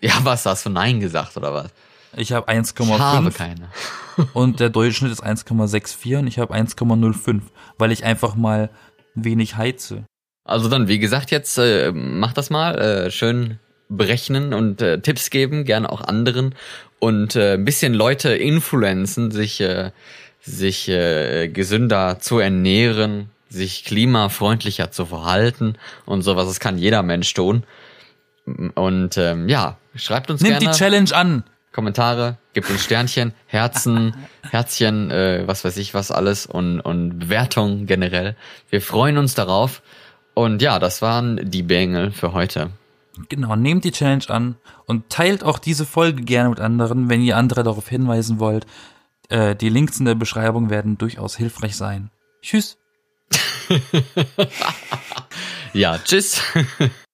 [0.00, 1.70] ja, was hast du Nein gesagt oder was?
[2.16, 3.68] Ich habe Ich habe 1,5 keine.
[4.34, 7.42] und der Durchschnitt ist 1,64 und ich habe 1,05,
[7.76, 8.70] weil ich einfach mal
[9.14, 10.04] wenig heize.
[10.46, 12.78] Also dann, wie gesagt, jetzt äh, mach das mal.
[12.78, 16.54] Äh, schön berechnen und äh, Tipps geben, gerne auch anderen.
[16.98, 19.90] Und äh, ein bisschen Leute influenzen, sich, äh,
[20.40, 26.46] sich äh, gesünder zu ernähren, sich klimafreundlicher zu verhalten und sowas.
[26.46, 27.64] Das kann jeder Mensch tun.
[28.74, 30.72] Und ähm, ja, schreibt uns Nimmt gerne.
[30.72, 31.44] die Challenge an.
[31.72, 34.14] Kommentare, gebt uns Sternchen, Herzen,
[34.50, 38.34] Herzchen, äh, was weiß ich was alles und, und Bewertungen generell.
[38.70, 39.82] Wir freuen uns darauf.
[40.36, 42.70] Und ja, das waren die Bengel für heute.
[43.30, 47.38] Genau, nehmt die Challenge an und teilt auch diese Folge gerne mit anderen, wenn ihr
[47.38, 48.66] andere darauf hinweisen wollt.
[49.30, 52.10] Äh, die Links in der Beschreibung werden durchaus hilfreich sein.
[52.42, 52.76] Tschüss.
[55.76, 56.40] Ja, tschüss.